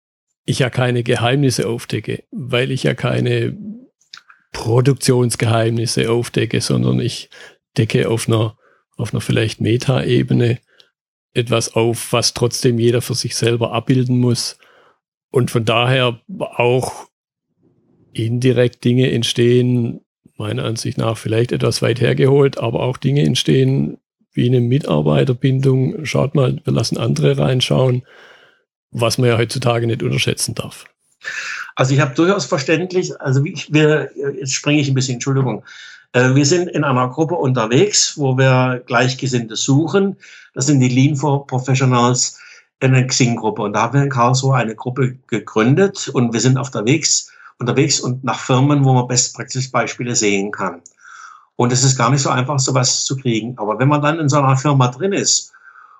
ich 0.48 0.60
ja 0.60 0.70
keine 0.72 1.04
Geheimnisse 1.04 1.68
aufdecke, 1.68 2.24
weil 2.32 2.72
ich 2.72 2.84
ja 2.84 2.96
keine 2.96 3.56
Produktionsgeheimnisse 4.54 6.10
aufdecke, 6.10 6.62
sondern 6.62 7.00
ich 7.00 7.30
decke 7.78 8.10
auf 8.10 8.28
einer 8.28 8.58
auf 8.96 9.14
einer 9.14 9.22
vielleicht 9.22 9.62
Meta-Ebene 9.62 10.60
etwas 11.34 11.76
auf, 11.76 12.14
was 12.14 12.34
trotzdem 12.34 12.80
jeder 12.80 13.02
für 13.02 13.14
sich 13.14 13.36
selber 13.36 13.74
abbilden 13.74 14.20
muss. 14.20 14.58
Und 15.30 15.52
von 15.52 15.66
daher 15.66 16.20
auch 16.40 17.08
indirekt 18.14 18.84
Dinge 18.84 19.12
entstehen, 19.12 20.02
meiner 20.38 20.64
Ansicht 20.64 20.98
nach 20.98 21.18
vielleicht 21.18 21.52
etwas 21.52 21.82
weit 21.82 22.02
hergeholt, 22.02 22.58
aber 22.58 22.82
auch 22.82 22.98
Dinge 22.98 23.24
entstehen 23.24 23.98
wie 24.32 24.48
eine 24.48 24.62
Mitarbeiterbindung. 24.62 26.06
Schaut 26.06 26.34
mal, 26.34 26.60
wir 26.64 26.74
lassen 26.74 26.98
andere 26.98 27.38
reinschauen, 27.38 28.04
was 28.92 29.18
man 29.18 29.30
ja 29.30 29.38
heutzutage 29.38 29.88
nicht 29.88 30.04
unterschätzen 30.04 30.56
darf. 30.56 30.86
Also 31.76 31.94
ich 31.94 32.00
habe 32.00 32.16
durchaus 32.16 32.46
verständlich, 32.46 33.20
also 33.22 33.44
ich, 33.44 33.72
wir, 33.72 34.10
jetzt 34.40 34.54
springe 34.54 34.82
ich 34.82 34.88
ein 34.88 34.94
bisschen, 34.94 35.16
Entschuldigung. 35.16 35.64
Äh, 36.14 36.36
wir 36.36 36.46
sind 36.46 36.70
in 36.70 36.84
einer 36.84 37.10
Gruppe 37.10 37.36
unterwegs, 37.36 38.18
wo 38.18 38.38
wir 38.38 38.84
Gleichgesinnte 38.86 39.56
suchen. 39.56 40.18
Das 40.54 40.66
sind 40.66 40.80
die 40.80 40.90
Lean 40.90 41.16
for 41.16 41.46
Professionals 41.46 42.40
in 42.80 42.94
der 42.94 43.08
Xing-Gruppe. 43.08 43.62
Und 43.62 43.74
da 43.74 43.84
haben 43.84 43.94
wir 43.94 44.04
in 44.04 44.10
Karlsruhe 44.10 44.56
eine 44.56 44.76
Gruppe 44.76 45.18
gegründet 45.28 46.10
und 46.10 46.34
wir 46.34 46.40
sind 46.40 46.58
auf 46.58 46.72
unterwegs 47.60 48.00
und 48.00 48.24
nach 48.24 48.40
Firmen, 48.40 48.86
wo 48.86 48.94
man 48.94 49.08
Best-Practice-Beispiele 49.08 50.16
sehen 50.16 50.52
kann. 50.52 50.82
Und 51.56 51.74
es 51.74 51.84
ist 51.84 51.98
gar 51.98 52.12
nicht 52.12 52.22
so 52.22 52.30
einfach, 52.30 52.60
sowas 52.60 53.04
zu 53.04 53.18
kriegen. 53.18 53.58
Aber 53.58 53.80
wenn 53.80 53.88
man 53.88 54.02
dann 54.02 54.20
in 54.20 54.30
so 54.30 54.38
einer 54.38 54.58
Firma 54.58 54.90
drin 54.90 55.12
ist 55.12 55.54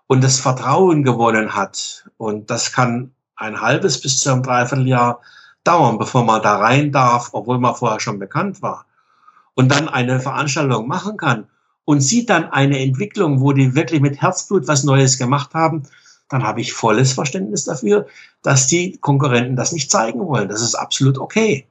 und 0.08 0.24
das 0.24 0.40
Vertrauen 0.40 1.04
gewonnen 1.04 1.56
hat, 1.56 2.06
und 2.18 2.50
das 2.50 2.72
kann 2.72 3.12
ein 3.36 3.62
halbes 3.62 4.02
bis 4.02 4.20
zu 4.20 4.32
einem 4.32 4.44
Dreivierteljahr 4.44 5.22
dauern, 5.64 5.98
bevor 5.98 6.24
man 6.24 6.42
da 6.42 6.58
rein 6.58 6.92
darf, 6.92 7.30
obwohl 7.34 7.60
man 7.60 7.76
vorher 7.76 8.00
schon 8.00 8.20
bekannt 8.20 8.62
war. 8.62 8.86
Und 9.54 9.72
dann 9.72 9.90
eine 9.90 10.20
Veranstaltung 10.20 10.88
machen 10.88 11.18
kann 11.18 11.48
und 11.86 12.02
sieht 12.02 12.30
dann 12.30 12.52
eine 12.52 12.80
Entwicklung, 12.80 13.42
wo 13.42 13.54
die 13.54 13.76
wirklich 13.76 14.02
mit 14.02 14.22
Herzblut 14.22 14.68
was 14.68 14.84
Neues 14.84 15.18
gemacht 15.18 15.54
haben, 15.54 15.84
dann 16.30 16.44
habe 16.44 16.62
ich 16.62 16.74
volles 16.74 17.14
Verständnis 17.14 17.66
dafür, 17.66 18.08
dass 18.42 18.68
die 18.68 18.98
Konkurrenten 18.98 19.56
das 19.56 19.72
nicht 19.72 19.90
zeigen 19.90 20.20
wollen. 20.20 20.50
Das 20.50 20.62
ist 20.62 20.76
absolut 20.76 21.18
okay. 21.18 21.66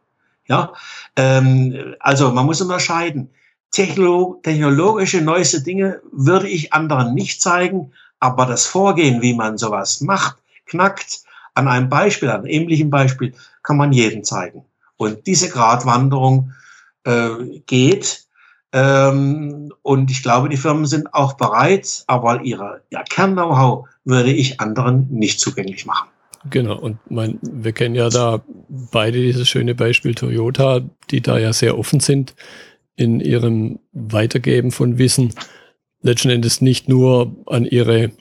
Ja, 0.48 0.72
ähm, 1.16 1.94
also 2.00 2.30
man 2.30 2.46
muss 2.46 2.60
unterscheiden. 2.60 3.30
Techno 3.70 4.40
technologische 4.42 5.20
neueste 5.20 5.62
Dinge 5.62 6.00
würde 6.12 6.48
ich 6.48 6.72
anderen 6.72 7.14
nicht 7.14 7.42
zeigen, 7.42 7.92
aber 8.20 8.46
das 8.46 8.66
Vorgehen, 8.66 9.22
wie 9.22 9.34
man 9.34 9.58
sowas 9.58 10.00
macht, 10.00 10.36
knackt, 10.66 11.20
an 11.54 11.68
einem 11.68 11.88
Beispiel, 11.88 12.28
an 12.28 12.40
einem 12.40 12.50
ähnlichen 12.50 12.90
Beispiel, 12.90 13.34
kann 13.62 13.76
man 13.76 13.92
jedem 13.92 14.24
zeigen. 14.24 14.64
Und 14.96 15.26
diese 15.26 15.48
Gratwanderung 15.48 16.52
äh, 17.04 17.60
geht. 17.66 18.24
Ähm, 18.72 19.72
und 19.82 20.10
ich 20.10 20.22
glaube, 20.22 20.48
die 20.48 20.56
Firmen 20.56 20.86
sind 20.86 21.14
auch 21.14 21.34
bereit, 21.34 22.04
aber 22.06 22.42
ihre, 22.42 22.82
ihr 22.90 23.02
Kern-Know-how 23.08 23.88
würde 24.04 24.32
ich 24.32 24.60
anderen 24.60 25.08
nicht 25.10 25.40
zugänglich 25.40 25.86
machen. 25.86 26.08
Genau, 26.50 26.78
und 26.78 26.98
mein, 27.10 27.38
wir 27.42 27.72
kennen 27.72 27.94
ja 27.94 28.08
da 28.08 28.42
beide 28.68 29.20
dieses 29.20 29.48
schöne 29.48 29.74
Beispiel 29.74 30.14
Toyota, 30.14 30.82
die 31.10 31.20
da 31.20 31.38
ja 31.38 31.52
sehr 31.52 31.78
offen 31.78 32.00
sind 32.00 32.34
in 32.94 33.20
ihrem 33.20 33.78
Weitergeben 33.92 34.70
von 34.70 34.98
Wissen. 34.98 35.34
Letzten 36.06 36.30
Endes 36.30 36.60
nicht 36.60 36.88
nur 36.88 37.36
an 37.46 37.64
ihre 37.64 38.12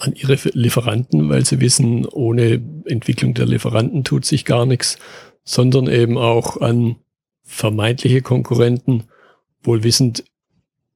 an 0.00 0.14
ihre 0.14 0.36
Lieferanten, 0.52 1.28
weil 1.28 1.44
sie 1.44 1.60
wissen, 1.60 2.06
ohne 2.06 2.62
Entwicklung 2.84 3.34
der 3.34 3.46
Lieferanten 3.46 4.04
tut 4.04 4.24
sich 4.24 4.44
gar 4.44 4.66
nichts, 4.66 4.98
sondern 5.44 5.88
eben 5.88 6.18
auch 6.18 6.60
an 6.60 6.96
vermeintliche 7.42 8.20
Konkurrenten, 8.20 9.04
wohl 9.62 9.82
wissend 9.84 10.24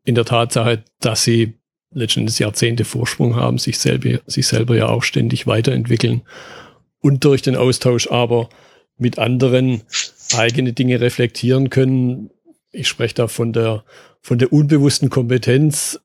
in 0.04 0.14
der 0.14 0.24
Tatsache, 0.24 0.84
dass 1.00 1.24
sie 1.24 1.54
letztendlich 1.92 2.38
Jahrzehnte 2.38 2.84
Vorsprung 2.84 3.36
haben, 3.36 3.58
sich 3.58 3.78
selber, 3.78 4.20
sich 4.26 4.46
selber 4.46 4.76
ja 4.76 4.88
auch 4.88 5.02
ständig 5.02 5.46
weiterentwickeln 5.46 6.22
und 7.00 7.24
durch 7.24 7.42
den 7.42 7.56
Austausch 7.56 8.08
aber 8.08 8.48
mit 8.98 9.18
anderen 9.18 9.82
eigene 10.36 10.72
Dinge 10.72 11.00
reflektieren 11.00 11.70
können. 11.70 12.30
Ich 12.72 12.88
spreche 12.88 13.14
da 13.14 13.28
von 13.28 13.52
der, 13.52 13.84
von 14.22 14.38
der 14.38 14.52
unbewussten 14.52 15.10
Kompetenz, 15.10 16.00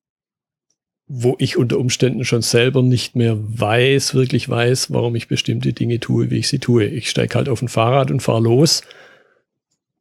wo 1.07 1.35
ich 1.39 1.55
unter 1.55 1.79
Umständen 1.79 2.25
schon 2.25 2.41
selber 2.41 2.81
nicht 2.81 3.15
mehr 3.15 3.37
weiß, 3.37 4.13
wirklich 4.13 4.49
weiß, 4.49 4.91
warum 4.91 5.15
ich 5.15 5.27
bestimmte 5.27 5.71
Dinge 5.71 5.99
tue, 5.99 6.29
wie 6.29 6.39
ich 6.39 6.49
sie 6.49 6.59
tue. 6.59 6.85
Ich 6.85 7.09
steige 7.09 7.35
halt 7.35 7.47
auf 7.47 7.61
ein 7.61 7.69
Fahrrad 7.69 8.11
und 8.11 8.21
fahre 8.21 8.41
los. 8.41 8.81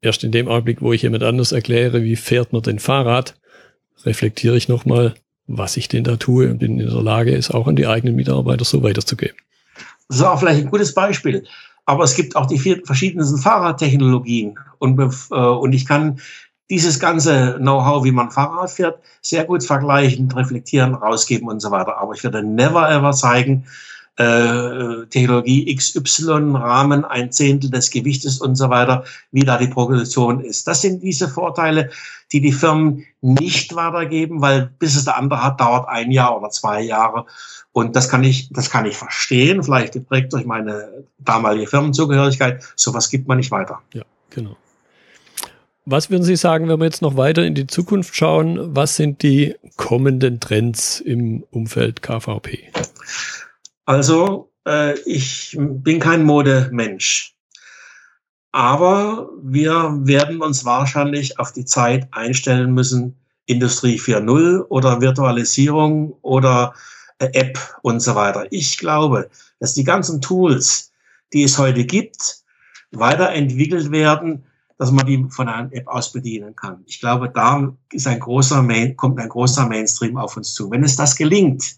Erst 0.01 0.25
in 0.25 0.33
dem 0.33 0.49
Augenblick, 0.49 0.83
wo 0.83 0.93
ich 0.93 1.03
jemand 1.03 1.23
anders 1.23 1.53
erkläre, 1.53 2.03
wie 2.03 2.17
fährt 2.17 2.53
man 2.53 2.63
denn 2.63 2.79
Fahrrad, 2.79 3.39
reflektiere 4.05 4.57
ich 4.57 4.69
nochmal, 4.69 5.15
was 5.47 5.77
ich 5.77 5.89
denn 5.89 6.03
da 6.03 6.17
tue 6.17 6.51
und 6.51 6.59
bin 6.59 6.81
in 6.81 6.89
der 6.89 7.03
Lage, 7.03 7.35
es 7.35 7.51
auch 7.51 7.69
an 7.69 7.77
die 7.77 7.87
eigenen 7.87 8.17
Mitarbeiter 8.17 8.65
so 8.65 8.83
weiterzugeben. 8.83 9.37
Das 10.09 10.19
ist 10.19 10.25
auch 10.25 10.39
vielleicht 10.41 10.61
ein 10.61 10.71
gutes 10.71 10.95
Beispiel. 10.95 11.45
Aber 11.85 12.03
es 12.03 12.17
gibt 12.17 12.35
auch 12.35 12.47
die 12.47 12.59
vier 12.59 12.83
verschiedensten 12.85 13.39
Fahrradtechnologien. 13.39 14.59
Und, 14.79 14.99
äh, 15.31 15.35
und 15.37 15.73
ich 15.73 15.87
kann 15.87 16.21
dieses 16.71 16.99
ganze 16.99 17.57
Know-how, 17.59 18.05
wie 18.05 18.13
man 18.13 18.31
Fahrrad 18.31 18.71
fährt, 18.71 18.99
sehr 19.23 19.45
gut 19.45 19.65
vergleichen, 19.65 20.31
reflektieren, 20.33 20.95
rausgeben 20.95 21.49
und 21.49 21.61
so 21.61 21.71
weiter. 21.71 21.99
Aber 21.99 22.15
ich 22.15 22.25
werde 22.25 22.43
never 22.43 22.91
ever 22.91 23.13
zeigen, 23.13 23.67
äh, 24.17 25.07
Technologie 25.11 25.75
XY, 25.75 26.57
Rahmen, 26.57 27.05
ein 27.05 27.31
Zehntel 27.33 27.71
des 27.71 27.91
Gewichtes 27.91 28.41
und 28.41 28.57
so 28.57 28.71
weiter, 28.71 29.05
wie 29.31 29.45
da 29.45 29.59
die 29.59 29.69
Progression 29.69 30.41
ist. 30.41 30.67
Das 30.67 30.81
sind 30.81 31.03
diese 31.03 31.29
Vorteile, 31.29 31.91
die 32.33 32.41
die 32.41 32.53
Firmen 32.53 33.05
nicht 33.21 33.75
weitergeben, 33.77 34.41
weil 34.41 34.71
bis 34.79 34.97
es 34.97 35.05
der 35.05 35.19
andere 35.19 35.43
hat, 35.43 35.61
dauert 35.61 35.89
ein 35.89 36.11
Jahr 36.11 36.37
oder 36.37 36.51
zwei 36.51 36.81
Jahre. 36.81 37.27
Und 37.73 37.95
das 37.95 38.09
kann 38.09 38.25
ich, 38.25 38.49
das 38.53 38.71
kann 38.71 38.87
ich 38.87 38.97
verstehen, 38.97 39.63
vielleicht 39.63 39.93
geprägt 39.93 40.33
durch 40.33 40.47
meine 40.47 41.05
damalige 41.19 41.67
Firmenzugehörigkeit. 41.67 42.65
Sowas 42.75 43.11
gibt 43.11 43.29
man 43.29 43.37
nicht 43.37 43.51
weiter. 43.51 43.81
Ja, 43.93 44.03
genau. 44.31 44.57
Was 45.89 46.11
würden 46.11 46.25
Sie 46.25 46.35
sagen, 46.35 46.69
wenn 46.69 46.81
wir 46.81 46.87
jetzt 46.87 47.01
noch 47.01 47.17
weiter 47.17 47.45
in 47.45 47.55
die 47.55 47.69
Zukunft 47.69 48.17
schauen? 48.17 48.75
Was 48.75 48.97
sind 48.97 49.23
die 49.23 49.55
kommenden 49.77 50.41
Trends 50.41 50.99
im 50.99 51.45
Umfeld 51.53 52.03
KVP? 52.03 52.73
Also, 53.85 54.51
äh, 54.67 54.99
ich 55.03 55.57
bin 55.57 56.01
kein 56.01 56.25
Modemensch. 56.25 57.37
Aber 58.51 59.31
wir 59.41 59.97
werden 60.03 60.43
uns 60.43 60.65
wahrscheinlich 60.65 61.39
auf 61.39 61.53
die 61.53 61.65
Zeit 61.65 62.09
einstellen 62.11 62.75
müssen, 62.75 63.17
Industrie 63.45 64.01
4.0 64.01 64.67
oder 64.69 65.01
Virtualisierung 65.01 66.17
oder 66.23 66.75
äh, 67.21 67.29
App 67.33 67.61
und 67.83 68.01
so 68.01 68.17
weiter. 68.17 68.49
Ich 68.51 68.77
glaube, 68.79 69.31
dass 69.61 69.75
die 69.75 69.85
ganzen 69.85 70.21
Tools, 70.21 70.91
die 71.33 71.45
es 71.45 71.59
heute 71.59 71.85
gibt, 71.85 72.39
weiterentwickelt 72.91 73.93
werden, 73.93 74.47
dass 74.79 74.91
man 74.91 75.07
die 75.07 75.27
von 75.31 75.49
einer 75.49 75.73
App 75.73 75.89
aus 75.89 76.13
bedienen 76.13 76.55
kann. 76.55 76.83
Ich 76.87 77.01
glaube, 77.01 77.31
da 77.31 77.73
ist 77.93 78.07
ein 78.07 78.21
großer 78.21 78.63
Main, 78.63 78.97
kommt 78.97 79.19
ein 79.19 79.29
großer 79.29 79.67
Mainstream 79.67 80.17
auf 80.17 80.37
uns 80.37 80.53
zu. 80.55 80.71
Wenn 80.71 80.85
es 80.85 80.97
das 80.97 81.17
gelingt, 81.17 81.77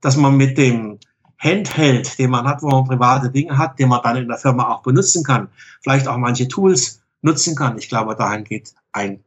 dass 0.00 0.16
man 0.16 0.36
mit 0.36 0.56
dem 0.56 0.98
Handheld, 1.38 2.18
den 2.18 2.30
man 2.30 2.46
hat, 2.46 2.62
wo 2.62 2.68
man 2.68 2.84
private 2.84 3.30
Dinge 3.30 3.56
hat, 3.56 3.78
den 3.78 3.88
man 3.88 4.02
dann 4.02 4.16
in 4.16 4.28
der 4.28 4.38
Firma 4.38 4.72
auch 4.72 4.82
benutzen 4.82 5.24
kann, 5.24 5.48
vielleicht 5.82 6.06
auch 6.06 6.16
manche 6.16 6.48
Tools 6.48 7.02
nutzen 7.22 7.56
kann. 7.56 7.78
Ich 7.78 7.88
glaube, 7.88 8.16
dahin 8.16 8.44
geht 8.44 8.72
ein, 8.92 9.22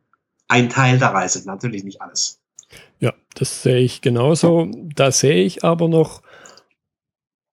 ein 0.48 0.70
Teil 0.70 0.98
der 0.98 1.10
Reise, 1.10 1.46
natürlich 1.46 1.84
nicht 1.84 2.02
alles. 2.02 2.40
Ja, 3.00 3.14
das 3.36 3.64
sehe 3.64 3.80
ich 3.80 4.02
genauso. 4.02 4.70
Da 4.96 5.12
sehe 5.12 5.44
ich 5.44 5.64
aber 5.64 5.88
noch 5.88 6.22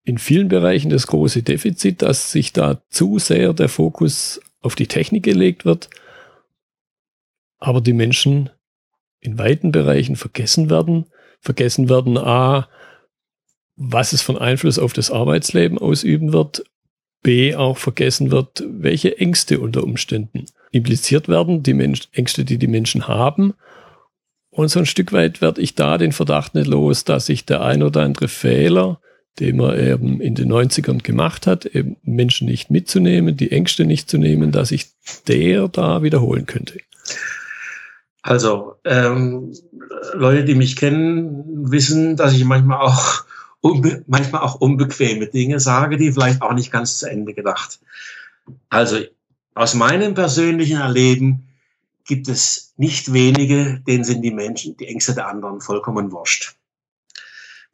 in 0.04 0.18
vielen 0.18 0.48
Bereichen 0.48 0.90
das 0.90 1.06
große 1.06 1.42
Defizit, 1.42 2.02
dass 2.02 2.32
sich 2.32 2.52
da 2.52 2.80
zu 2.88 3.18
sehr 3.18 3.52
der 3.52 3.68
Fokus 3.68 4.40
auf 4.60 4.74
die 4.74 4.86
Technik 4.86 5.24
gelegt 5.24 5.64
wird, 5.64 5.90
aber 7.58 7.80
die 7.80 7.92
Menschen 7.92 8.50
in 9.20 9.38
weiten 9.38 9.72
Bereichen 9.72 10.16
vergessen 10.16 10.70
werden, 10.70 11.06
vergessen 11.40 11.88
werden, 11.88 12.16
a, 12.16 12.68
was 13.76 14.12
es 14.12 14.22
von 14.22 14.36
Einfluss 14.36 14.78
auf 14.78 14.92
das 14.92 15.10
Arbeitsleben 15.10 15.78
ausüben 15.78 16.32
wird, 16.32 16.64
b, 17.22 17.54
auch 17.54 17.78
vergessen 17.78 18.30
wird, 18.30 18.64
welche 18.66 19.18
Ängste 19.18 19.60
unter 19.60 19.82
Umständen 19.82 20.46
impliziert 20.70 21.28
werden, 21.28 21.62
die 21.62 21.74
Mensch, 21.74 22.08
Ängste, 22.12 22.44
die 22.44 22.58
die 22.58 22.66
Menschen 22.66 23.08
haben. 23.08 23.54
Und 24.50 24.68
so 24.68 24.80
ein 24.80 24.86
Stück 24.86 25.12
weit 25.12 25.40
werde 25.40 25.60
ich 25.60 25.74
da 25.74 25.98
den 25.98 26.12
Verdacht 26.12 26.54
nicht 26.54 26.66
los, 26.66 27.04
dass 27.04 27.26
sich 27.26 27.44
der 27.44 27.62
ein 27.62 27.82
oder 27.82 28.02
andere 28.02 28.28
Fehler 28.28 29.00
den 29.40 29.56
man 29.56 29.78
eben 29.78 30.20
in 30.20 30.34
den 30.34 30.52
90ern 30.52 31.02
gemacht 31.02 31.46
hat, 31.46 31.66
eben 31.66 31.96
Menschen 32.02 32.46
nicht 32.46 32.70
mitzunehmen, 32.70 33.36
die 33.36 33.52
Ängste 33.52 33.84
nicht 33.84 34.10
zu 34.10 34.18
nehmen, 34.18 34.52
dass 34.52 34.68
sich 34.68 34.90
der 35.26 35.68
da 35.68 36.02
wiederholen 36.02 36.46
könnte? 36.46 36.78
Also, 38.22 38.74
ähm, 38.84 39.52
Leute, 40.12 40.44
die 40.44 40.54
mich 40.54 40.76
kennen, 40.76 41.70
wissen, 41.70 42.16
dass 42.16 42.34
ich 42.34 42.44
manchmal 42.44 42.78
auch, 42.78 43.24
manchmal 44.06 44.42
auch 44.42 44.56
unbequeme 44.56 45.26
Dinge 45.26 45.60
sage, 45.60 45.96
die 45.96 46.12
vielleicht 46.12 46.42
auch 46.42 46.52
nicht 46.52 46.70
ganz 46.70 46.98
zu 46.98 47.06
Ende 47.10 47.34
gedacht. 47.34 47.80
Also, 48.68 48.98
aus 49.54 49.74
meinem 49.74 50.14
persönlichen 50.14 50.78
Erleben 50.78 51.48
gibt 52.04 52.28
es 52.28 52.74
nicht 52.76 53.12
wenige, 53.12 53.82
denen 53.86 54.04
sind 54.04 54.22
die 54.22 54.30
Menschen, 54.30 54.76
die 54.76 54.88
Ängste 54.88 55.14
der 55.14 55.28
anderen 55.28 55.60
vollkommen 55.60 56.12
wurscht. 56.12 56.57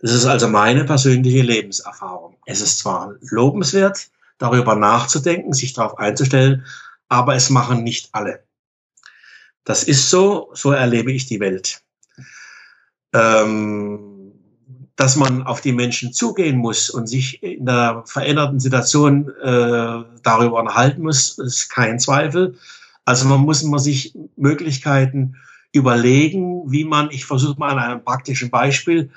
Das 0.04 0.12
ist 0.12 0.26
also 0.26 0.48
meine 0.48 0.84
persönliche 0.84 1.40
Lebenserfahrung. 1.40 2.36
Es 2.44 2.60
ist 2.60 2.80
zwar 2.80 3.14
lobenswert, 3.22 4.10
darüber 4.36 4.74
nachzudenken, 4.74 5.54
sich 5.54 5.72
darauf 5.72 5.96
einzustellen, 5.96 6.66
aber 7.08 7.36
es 7.36 7.48
machen 7.48 7.84
nicht 7.84 8.10
alle. 8.12 8.44
Das 9.64 9.82
ist 9.82 10.10
so, 10.10 10.50
so 10.52 10.72
erlebe 10.72 11.10
ich 11.10 11.24
die 11.24 11.40
Welt. 11.40 11.80
Ähm, 13.14 14.32
dass 14.94 15.16
man 15.16 15.42
auf 15.42 15.62
die 15.62 15.72
Menschen 15.72 16.12
zugehen 16.12 16.58
muss 16.58 16.90
und 16.90 17.06
sich 17.06 17.42
in 17.42 17.64
der 17.64 18.02
veränderten 18.04 18.60
Situation 18.60 19.30
äh, 19.42 20.04
darüber 20.22 20.60
unterhalten 20.60 21.00
muss, 21.00 21.38
ist 21.38 21.70
kein 21.70 21.98
Zweifel. 21.98 22.58
Also 23.06 23.26
man 23.26 23.40
muss 23.40 23.62
man 23.62 23.80
sich 23.80 24.14
Möglichkeiten 24.36 25.36
überlegen, 25.72 26.70
wie 26.70 26.84
man, 26.84 27.10
ich 27.10 27.24
versuche 27.24 27.58
mal 27.58 27.70
an 27.70 27.78
einem 27.78 28.04
praktischen 28.04 28.50
Beispiel, 28.50 29.10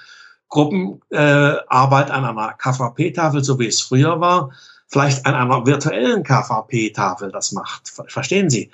Gruppenarbeit 0.50 2.10
äh, 2.10 2.12
an 2.12 2.26
einer 2.26 2.54
KVP-Tafel, 2.54 3.44
so 3.44 3.60
wie 3.60 3.68
es 3.68 3.82
früher 3.82 4.20
war, 4.20 4.52
vielleicht 4.88 5.26
an 5.26 5.36
einer 5.36 5.66
virtuellen 5.66 6.24
KVP-Tafel 6.24 7.32
das 7.32 7.52
macht. 7.52 7.90
Verstehen 8.08 8.50
Sie? 8.50 8.72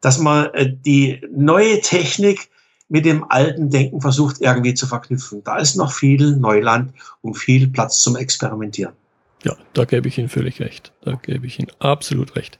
Dass 0.00 0.18
man 0.18 0.46
äh, 0.54 0.72
die 0.72 1.20
neue 1.30 1.80
Technik 1.80 2.48
mit 2.88 3.04
dem 3.04 3.28
alten 3.30 3.70
Denken 3.70 4.00
versucht 4.00 4.40
irgendwie 4.40 4.74
zu 4.74 4.86
verknüpfen. 4.86 5.42
Da 5.42 5.58
ist 5.58 5.74
noch 5.74 5.92
viel 5.92 6.36
Neuland 6.36 6.92
und 7.20 7.34
viel 7.34 7.66
Platz 7.68 8.00
zum 8.00 8.16
Experimentieren. 8.16 8.94
Ja, 9.42 9.56
da 9.74 9.84
gebe 9.84 10.08
ich 10.08 10.18
Ihnen 10.18 10.28
völlig 10.28 10.60
recht. 10.60 10.92
Da 11.02 11.14
gebe 11.14 11.46
ich 11.46 11.58
Ihnen 11.58 11.70
absolut 11.78 12.36
recht. 12.36 12.58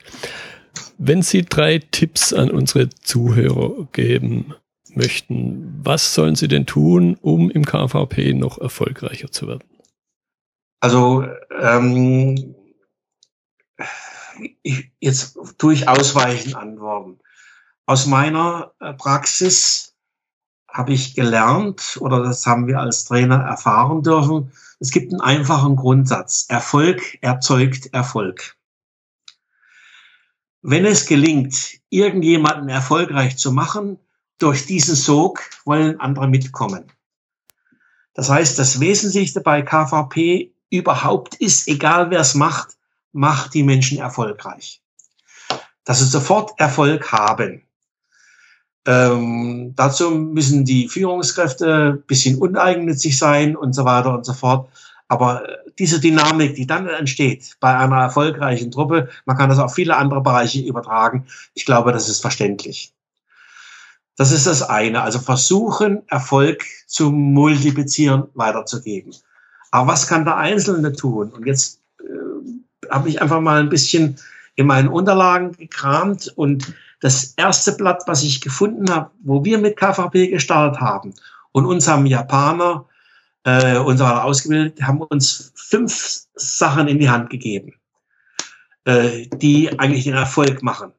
Wenn 0.98 1.22
Sie 1.22 1.42
drei 1.42 1.78
Tipps 1.78 2.32
an 2.32 2.50
unsere 2.50 2.90
Zuhörer 2.90 3.86
geben 3.92 4.54
möchten, 4.96 5.80
was 5.82 6.14
sollen 6.14 6.36
sie 6.36 6.48
denn 6.48 6.66
tun, 6.66 7.16
um 7.20 7.50
im 7.50 7.64
KVP 7.64 8.34
noch 8.34 8.58
erfolgreicher 8.58 9.30
zu 9.30 9.46
werden? 9.48 9.64
Also 10.80 11.26
ähm, 11.60 12.54
ich, 14.62 14.90
jetzt 15.00 15.38
tue 15.58 15.74
ich 15.74 15.88
ausweichend 15.88 16.56
antworten. 16.56 17.18
Aus 17.86 18.06
meiner 18.06 18.72
äh, 18.80 18.92
Praxis 18.94 19.94
habe 20.68 20.92
ich 20.92 21.14
gelernt 21.14 21.96
oder 22.00 22.22
das 22.22 22.46
haben 22.46 22.66
wir 22.66 22.80
als 22.80 23.04
Trainer 23.04 23.36
erfahren 23.42 24.02
dürfen. 24.02 24.52
Es 24.78 24.90
gibt 24.90 25.12
einen 25.12 25.20
einfachen 25.20 25.76
Grundsatz. 25.76 26.46
Erfolg 26.48 27.18
erzeugt 27.22 27.86
Erfolg. 27.94 28.56
Wenn 30.60 30.84
es 30.84 31.06
gelingt, 31.06 31.80
irgendjemanden 31.88 32.68
erfolgreich 32.68 33.38
zu 33.38 33.52
machen, 33.52 33.98
durch 34.38 34.66
diesen 34.66 34.94
Sog 34.94 35.40
wollen 35.64 36.00
andere 36.00 36.28
mitkommen. 36.28 36.84
Das 38.14 38.30
heißt, 38.30 38.58
das 38.58 38.80
Wesentlichste 38.80 39.40
bei 39.40 39.62
KVP 39.62 40.52
überhaupt 40.70 41.34
ist, 41.36 41.68
egal 41.68 42.10
wer 42.10 42.20
es 42.20 42.34
macht, 42.34 42.76
macht 43.12 43.54
die 43.54 43.62
Menschen 43.62 43.98
erfolgreich. 43.98 44.80
Dass 45.84 46.00
sie 46.00 46.06
sofort 46.06 46.58
Erfolg 46.58 47.12
haben. 47.12 47.62
Ähm, 48.86 49.72
dazu 49.74 50.10
müssen 50.12 50.64
die 50.64 50.88
Führungskräfte 50.88 52.02
bisschen 52.06 52.38
uneigennützig 52.38 53.18
sein 53.18 53.56
und 53.56 53.74
so 53.74 53.84
weiter 53.84 54.14
und 54.14 54.24
so 54.24 54.32
fort. 54.32 54.68
Aber 55.08 55.48
äh, 55.48 55.56
diese 55.78 56.00
Dynamik, 56.00 56.54
die 56.54 56.66
dann 56.66 56.88
entsteht 56.88 57.56
bei 57.60 57.76
einer 57.76 58.00
erfolgreichen 58.00 58.70
Truppe, 58.70 59.08
man 59.24 59.36
kann 59.36 59.50
das 59.50 59.58
auf 59.58 59.74
viele 59.74 59.96
andere 59.96 60.22
Bereiche 60.22 60.60
übertragen. 60.60 61.26
Ich 61.54 61.64
glaube, 61.64 61.92
das 61.92 62.08
ist 62.08 62.20
verständlich. 62.20 62.95
Das 64.16 64.32
ist 64.32 64.46
das 64.46 64.62
eine. 64.62 65.02
Also 65.02 65.18
versuchen, 65.18 66.02
Erfolg 66.08 66.64
zu 66.86 67.10
multiplizieren, 67.10 68.24
weiterzugeben. 68.34 69.14
Aber 69.70 69.92
was 69.92 70.06
kann 70.06 70.24
der 70.24 70.36
Einzelne 70.36 70.92
tun? 70.92 71.30
Und 71.30 71.46
jetzt 71.46 71.80
äh, 72.00 72.90
habe 72.90 73.08
ich 73.08 73.20
einfach 73.20 73.40
mal 73.40 73.60
ein 73.60 73.68
bisschen 73.68 74.18
in 74.54 74.66
meinen 74.66 74.88
Unterlagen 74.88 75.52
gekramt 75.52 76.32
und 76.36 76.72
das 77.00 77.34
erste 77.36 77.72
Blatt, 77.72 78.02
was 78.06 78.22
ich 78.22 78.40
gefunden 78.40 78.90
habe, 78.90 79.10
wo 79.22 79.44
wir 79.44 79.58
mit 79.58 79.76
KVP 79.76 80.28
gestartet 80.28 80.80
haben 80.80 81.14
und 81.52 81.66
uns 81.66 81.86
haben 81.86 82.06
Japaner, 82.06 82.86
äh, 83.44 83.76
uns 83.76 84.00
ausgebildet, 84.00 84.82
haben 84.82 85.02
uns 85.02 85.52
fünf 85.54 86.26
Sachen 86.34 86.88
in 86.88 86.98
die 86.98 87.10
Hand 87.10 87.28
gegeben, 87.28 87.74
äh, 88.84 89.26
die 89.36 89.78
eigentlich 89.78 90.04
den 90.04 90.14
Erfolg 90.14 90.62
machen. 90.62 90.92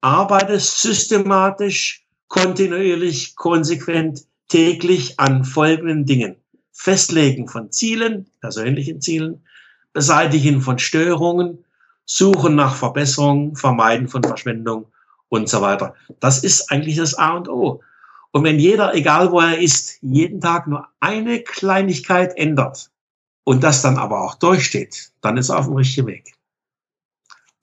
Arbeite 0.00 0.58
systematisch 0.58 2.04
kontinuierlich, 2.30 3.34
konsequent, 3.34 4.24
täglich 4.48 5.20
an 5.20 5.44
folgenden 5.44 6.06
Dingen. 6.06 6.36
Festlegen 6.72 7.48
von 7.48 7.70
Zielen, 7.72 8.30
persönlichen 8.40 9.00
Zielen, 9.02 9.44
Beseitigen 9.92 10.62
von 10.62 10.78
Störungen, 10.78 11.64
Suchen 12.06 12.54
nach 12.54 12.76
Verbesserungen, 12.76 13.56
Vermeiden 13.56 14.08
von 14.08 14.22
Verschwendung 14.22 14.86
und 15.28 15.48
so 15.48 15.60
weiter. 15.60 15.94
Das 16.20 16.42
ist 16.42 16.70
eigentlich 16.70 16.96
das 16.96 17.14
A 17.14 17.36
und 17.36 17.48
O. 17.48 17.82
Und 18.30 18.44
wenn 18.44 18.60
jeder, 18.60 18.94
egal 18.94 19.32
wo 19.32 19.40
er 19.40 19.58
ist, 19.58 19.98
jeden 20.00 20.40
Tag 20.40 20.68
nur 20.68 20.86
eine 21.00 21.40
Kleinigkeit 21.40 22.36
ändert 22.38 22.90
und 23.42 23.64
das 23.64 23.82
dann 23.82 23.98
aber 23.98 24.22
auch 24.22 24.36
durchsteht, 24.36 25.10
dann 25.20 25.36
ist 25.36 25.48
er 25.48 25.58
auf 25.58 25.66
dem 25.66 25.74
richtigen 25.74 26.06
Weg. 26.06 26.34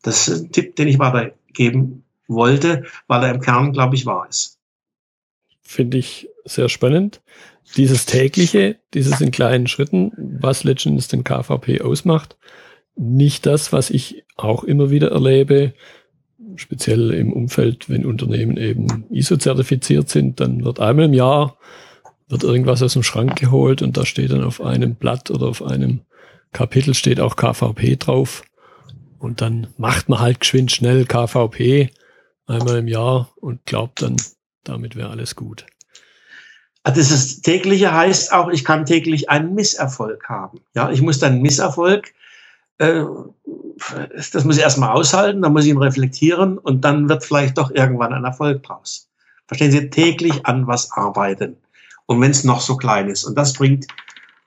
Das 0.01 0.27
ist 0.27 0.43
ein 0.43 0.51
Tipp, 0.51 0.75
den 0.75 0.89
ich 0.89 0.99
weitergeben 0.99 2.03
wollte, 2.27 2.83
weil 3.07 3.23
er 3.23 3.33
im 3.33 3.41
Kern, 3.41 3.71
glaube 3.71 3.95
ich, 3.95 4.05
wahr 4.05 4.27
ist 4.29 4.56
finde 5.67 5.97
ich 5.97 6.29
sehr 6.45 6.69
spannend. 6.69 7.21
Dieses 7.75 8.05
tägliche, 8.05 8.77
dieses 8.93 9.19
in 9.19 9.31
kleinen 9.31 9.67
Schritten, 9.67 10.11
was 10.17 10.63
letztendlich 10.63 11.07
den 11.09 11.23
KVP 11.23 11.81
ausmacht, 11.81 12.37
nicht 12.95 13.45
das, 13.45 13.73
was 13.73 13.89
ich 13.89 14.23
auch 14.37 14.63
immer 14.63 14.89
wieder 14.89 15.11
erlebe, 15.11 15.73
speziell 16.55 17.11
im 17.11 17.33
Umfeld, 17.33 17.89
wenn 17.89 18.05
Unternehmen 18.05 18.57
eben 18.57 19.05
ISO-zertifiziert 19.11 20.09
sind, 20.09 20.39
dann 20.39 20.63
wird 20.63 20.79
einmal 20.79 21.05
im 21.05 21.13
Jahr 21.13 21.57
wird 22.29 22.43
irgendwas 22.43 22.83
aus 22.83 22.93
dem 22.93 23.03
Schrank 23.03 23.39
geholt 23.39 23.81
und 23.81 23.95
da 23.95 24.05
steht 24.05 24.31
dann 24.31 24.43
auf 24.43 24.61
einem 24.61 24.95
Blatt 24.95 25.31
oder 25.31 25.47
auf 25.47 25.63
einem 25.63 26.01
Kapitel 26.51 26.93
steht 26.93 27.19
auch 27.19 27.35
KVP 27.35 27.97
drauf. 27.97 28.43
Und 29.19 29.41
dann 29.41 29.67
macht 29.77 30.09
man 30.09 30.19
halt 30.19 30.41
geschwind 30.41 30.71
schnell 30.71 31.05
KVP 31.05 31.89
einmal 32.45 32.77
im 32.77 32.87
Jahr 32.87 33.31
und 33.37 33.65
glaubt 33.65 34.01
dann, 34.01 34.17
damit 34.67 34.95
wäre 34.95 35.09
alles 35.09 35.35
gut. 35.35 35.65
Also 36.83 37.01
das 37.01 37.11
ist, 37.11 37.41
tägliche 37.41 37.93
heißt 37.93 38.31
auch, 38.31 38.49
ich 38.49 38.63
kann 38.63 38.85
täglich 38.85 39.29
einen 39.29 39.53
Misserfolg 39.53 40.29
haben. 40.29 40.61
Ja, 40.73 40.89
ich 40.89 41.01
muss 41.01 41.19
dann 41.19 41.41
Misserfolg, 41.41 42.13
äh, 42.77 43.03
das 44.31 44.43
muss 44.45 44.57
ich 44.57 44.63
erstmal 44.63 44.91
aushalten, 44.91 45.41
dann 45.41 45.53
muss 45.53 45.65
ich 45.65 45.71
ihn 45.71 45.77
reflektieren 45.77 46.57
und 46.57 46.85
dann 46.85 47.09
wird 47.09 47.25
vielleicht 47.25 47.57
doch 47.57 47.71
irgendwann 47.71 48.13
ein 48.13 48.23
Erfolg 48.23 48.63
draus. 48.63 49.09
Verstehen 49.47 49.71
Sie, 49.71 49.89
täglich 49.89 50.45
an 50.45 50.67
was 50.67 50.91
arbeiten. 50.91 51.57
Und 52.05 52.21
wenn 52.21 52.31
es 52.31 52.43
noch 52.43 52.61
so 52.61 52.77
klein 52.77 53.09
ist. 53.09 53.25
Und 53.25 53.37
das 53.37 53.53
bringt 53.53 53.87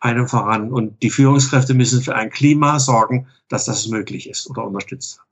einem 0.00 0.26
voran. 0.26 0.72
Und 0.72 1.02
die 1.02 1.10
Führungskräfte 1.10 1.74
müssen 1.74 2.02
für 2.02 2.14
ein 2.14 2.30
Klima 2.30 2.78
sorgen, 2.78 3.26
dass 3.48 3.66
das 3.66 3.86
möglich 3.88 4.28
ist 4.28 4.48
oder 4.48 4.64
unterstützt 4.64 5.18
wird. 5.18 5.26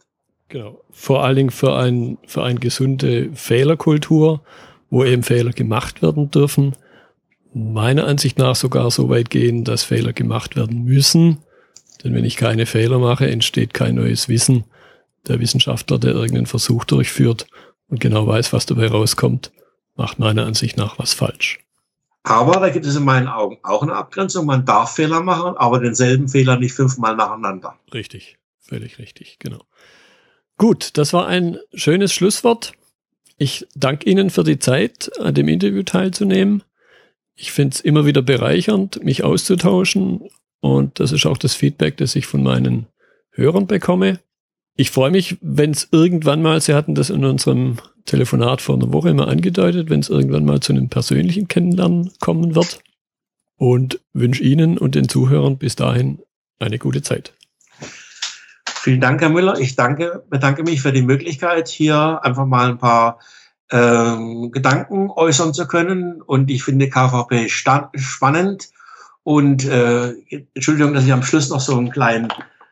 Genau. 0.50 0.80
Vor 0.90 1.24
allen 1.24 1.36
Dingen 1.36 1.50
für, 1.50 1.74
ein, 1.74 2.18
für 2.26 2.42
eine 2.42 2.60
gesunde 2.60 3.30
Fehlerkultur 3.34 4.42
wo 4.90 5.04
eben 5.04 5.22
Fehler 5.22 5.52
gemacht 5.52 6.02
werden 6.02 6.30
dürfen. 6.30 6.76
Meiner 7.54 8.06
Ansicht 8.06 8.38
nach 8.38 8.56
sogar 8.56 8.90
so 8.90 9.08
weit 9.08 9.30
gehen, 9.30 9.64
dass 9.64 9.84
Fehler 9.84 10.12
gemacht 10.12 10.56
werden 10.56 10.84
müssen. 10.84 11.38
Denn 12.02 12.14
wenn 12.14 12.24
ich 12.24 12.36
keine 12.36 12.66
Fehler 12.66 12.98
mache, 12.98 13.28
entsteht 13.28 13.74
kein 13.74 13.96
neues 13.96 14.28
Wissen. 14.28 14.64
Der 15.26 15.40
Wissenschaftler, 15.40 15.98
der 15.98 16.12
irgendeinen 16.12 16.46
Versuch 16.46 16.84
durchführt 16.84 17.46
und 17.88 18.00
genau 18.00 18.26
weiß, 18.26 18.52
was 18.52 18.66
dabei 18.66 18.88
rauskommt, 18.88 19.50
macht 19.96 20.18
meiner 20.18 20.46
Ansicht 20.46 20.76
nach 20.76 20.98
was 20.98 21.14
falsch. 21.14 21.58
Aber 22.22 22.60
da 22.60 22.68
gibt 22.68 22.86
es 22.86 22.94
in 22.94 23.04
meinen 23.04 23.28
Augen 23.28 23.58
auch 23.62 23.82
eine 23.82 23.94
Abgrenzung. 23.94 24.46
Man 24.46 24.64
darf 24.64 24.94
Fehler 24.94 25.22
machen, 25.22 25.56
aber 25.56 25.80
denselben 25.80 26.28
Fehler 26.28 26.58
nicht 26.58 26.74
fünfmal 26.74 27.16
nacheinander. 27.16 27.76
Richtig, 27.92 28.36
völlig 28.60 28.98
richtig, 28.98 29.38
genau. 29.38 29.64
Gut, 30.58 30.98
das 30.98 31.12
war 31.12 31.26
ein 31.26 31.58
schönes 31.72 32.12
Schlusswort. 32.12 32.72
Ich 33.38 33.66
danke 33.76 34.10
Ihnen 34.10 34.30
für 34.30 34.42
die 34.42 34.58
Zeit, 34.58 35.10
an 35.20 35.32
dem 35.32 35.46
Interview 35.46 35.84
teilzunehmen. 35.84 36.64
Ich 37.36 37.52
finde 37.52 37.74
es 37.74 37.80
immer 37.80 38.04
wieder 38.04 38.20
bereichernd, 38.20 39.02
mich 39.04 39.22
auszutauschen. 39.22 40.28
Und 40.60 40.98
das 40.98 41.12
ist 41.12 41.24
auch 41.24 41.38
das 41.38 41.54
Feedback, 41.54 41.96
das 41.98 42.16
ich 42.16 42.26
von 42.26 42.42
meinen 42.42 42.86
Hörern 43.30 43.68
bekomme. 43.68 44.18
Ich 44.74 44.90
freue 44.90 45.12
mich, 45.12 45.36
wenn 45.40 45.70
es 45.70 45.88
irgendwann 45.92 46.42
mal, 46.42 46.60
Sie 46.60 46.74
hatten 46.74 46.96
das 46.96 47.10
in 47.10 47.24
unserem 47.24 47.78
Telefonat 48.06 48.60
vor 48.60 48.74
einer 48.74 48.92
Woche 48.92 49.10
immer 49.10 49.28
angedeutet, 49.28 49.88
wenn 49.88 50.00
es 50.00 50.08
irgendwann 50.08 50.44
mal 50.44 50.58
zu 50.58 50.72
einem 50.72 50.88
persönlichen 50.88 51.46
Kennenlernen 51.46 52.10
kommen 52.18 52.56
wird. 52.56 52.80
Und 53.56 54.00
wünsche 54.12 54.42
Ihnen 54.42 54.78
und 54.78 54.96
den 54.96 55.08
Zuhörern 55.08 55.58
bis 55.58 55.76
dahin 55.76 56.20
eine 56.58 56.78
gute 56.78 57.02
Zeit. 57.02 57.34
Vielen 58.88 59.02
Dank, 59.02 59.20
Herr 59.20 59.28
Müller. 59.28 59.60
Ich 59.60 59.76
danke, 59.76 60.24
bedanke 60.30 60.62
mich 60.62 60.80
für 60.80 60.92
die 60.92 61.02
Möglichkeit, 61.02 61.68
hier 61.68 62.20
einfach 62.22 62.46
mal 62.46 62.70
ein 62.70 62.78
paar 62.78 63.18
ähm, 63.70 64.50
Gedanken 64.50 65.10
äußern 65.10 65.52
zu 65.52 65.68
können. 65.68 66.22
Und 66.22 66.50
ich 66.50 66.64
finde 66.64 66.88
KVP 66.88 67.50
spannend. 67.50 68.70
Und 69.24 69.66
äh, 69.66 70.14
Entschuldigung, 70.54 70.94
dass 70.94 71.04
ich 71.04 71.12
am 71.12 71.22
Schluss 71.22 71.50
noch 71.50 71.60
so 71.60 71.76
einen 71.76 71.90
kleinen 71.90 72.28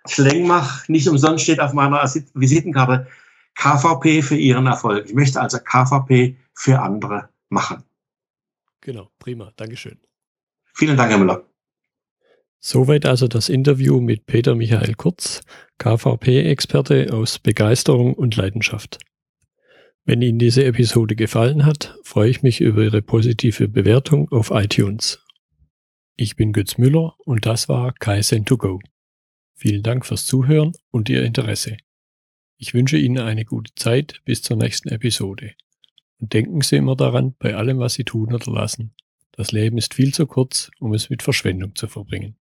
Slang 0.08 0.46
mache. 0.46 0.90
Nicht 0.90 1.06
umsonst 1.06 1.44
steht 1.44 1.60
auf 1.60 1.74
meiner 1.74 2.02
Visitenkarte 2.32 3.06
KVP 3.54 4.22
für 4.22 4.36
Ihren 4.36 4.66
Erfolg. 4.66 5.04
Ich 5.04 5.14
möchte 5.14 5.38
also 5.38 5.58
KVP 5.58 6.34
für 6.54 6.80
andere 6.80 7.28
machen. 7.50 7.84
Genau, 8.80 9.10
prima. 9.18 9.52
Dankeschön. 9.56 9.98
Vielen 10.72 10.96
Dank, 10.96 11.10
Herr 11.10 11.18
Müller. 11.18 11.44
Soweit 12.58 13.06
also 13.06 13.28
das 13.28 13.48
Interview 13.48 14.00
mit 14.00 14.26
Peter 14.26 14.54
Michael 14.54 14.94
Kurz, 14.94 15.42
KVP-Experte 15.78 17.12
aus 17.12 17.38
Begeisterung 17.38 18.14
und 18.14 18.36
Leidenschaft. 18.36 18.98
Wenn 20.04 20.22
Ihnen 20.22 20.38
diese 20.38 20.64
Episode 20.64 21.16
gefallen 21.16 21.64
hat, 21.66 21.98
freue 22.02 22.30
ich 22.30 22.42
mich 22.42 22.60
über 22.60 22.82
Ihre 22.82 23.02
positive 23.02 23.68
Bewertung 23.68 24.30
auf 24.30 24.50
iTunes. 24.52 25.20
Ich 26.16 26.36
bin 26.36 26.52
Götz 26.52 26.78
Müller 26.78 27.14
und 27.24 27.44
das 27.44 27.68
war 27.68 27.92
Kaizen2Go. 27.92 28.80
Vielen 29.54 29.82
Dank 29.82 30.06
fürs 30.06 30.24
Zuhören 30.24 30.72
und 30.90 31.08
Ihr 31.08 31.24
Interesse. 31.24 31.76
Ich 32.56 32.72
wünsche 32.72 32.96
Ihnen 32.96 33.18
eine 33.18 33.44
gute 33.44 33.74
Zeit 33.74 34.22
bis 34.24 34.42
zur 34.42 34.56
nächsten 34.56 34.88
Episode. 34.88 35.52
Und 36.18 36.32
denken 36.32 36.62
Sie 36.62 36.76
immer 36.76 36.96
daran, 36.96 37.34
bei 37.38 37.54
allem, 37.54 37.78
was 37.78 37.94
Sie 37.94 38.04
tun 38.04 38.32
oder 38.32 38.50
lassen. 38.50 38.94
Das 39.32 39.52
Leben 39.52 39.76
ist 39.76 39.92
viel 39.92 40.14
zu 40.14 40.26
kurz, 40.26 40.70
um 40.78 40.94
es 40.94 41.10
mit 41.10 41.22
Verschwendung 41.22 41.74
zu 41.74 41.88
verbringen. 41.88 42.36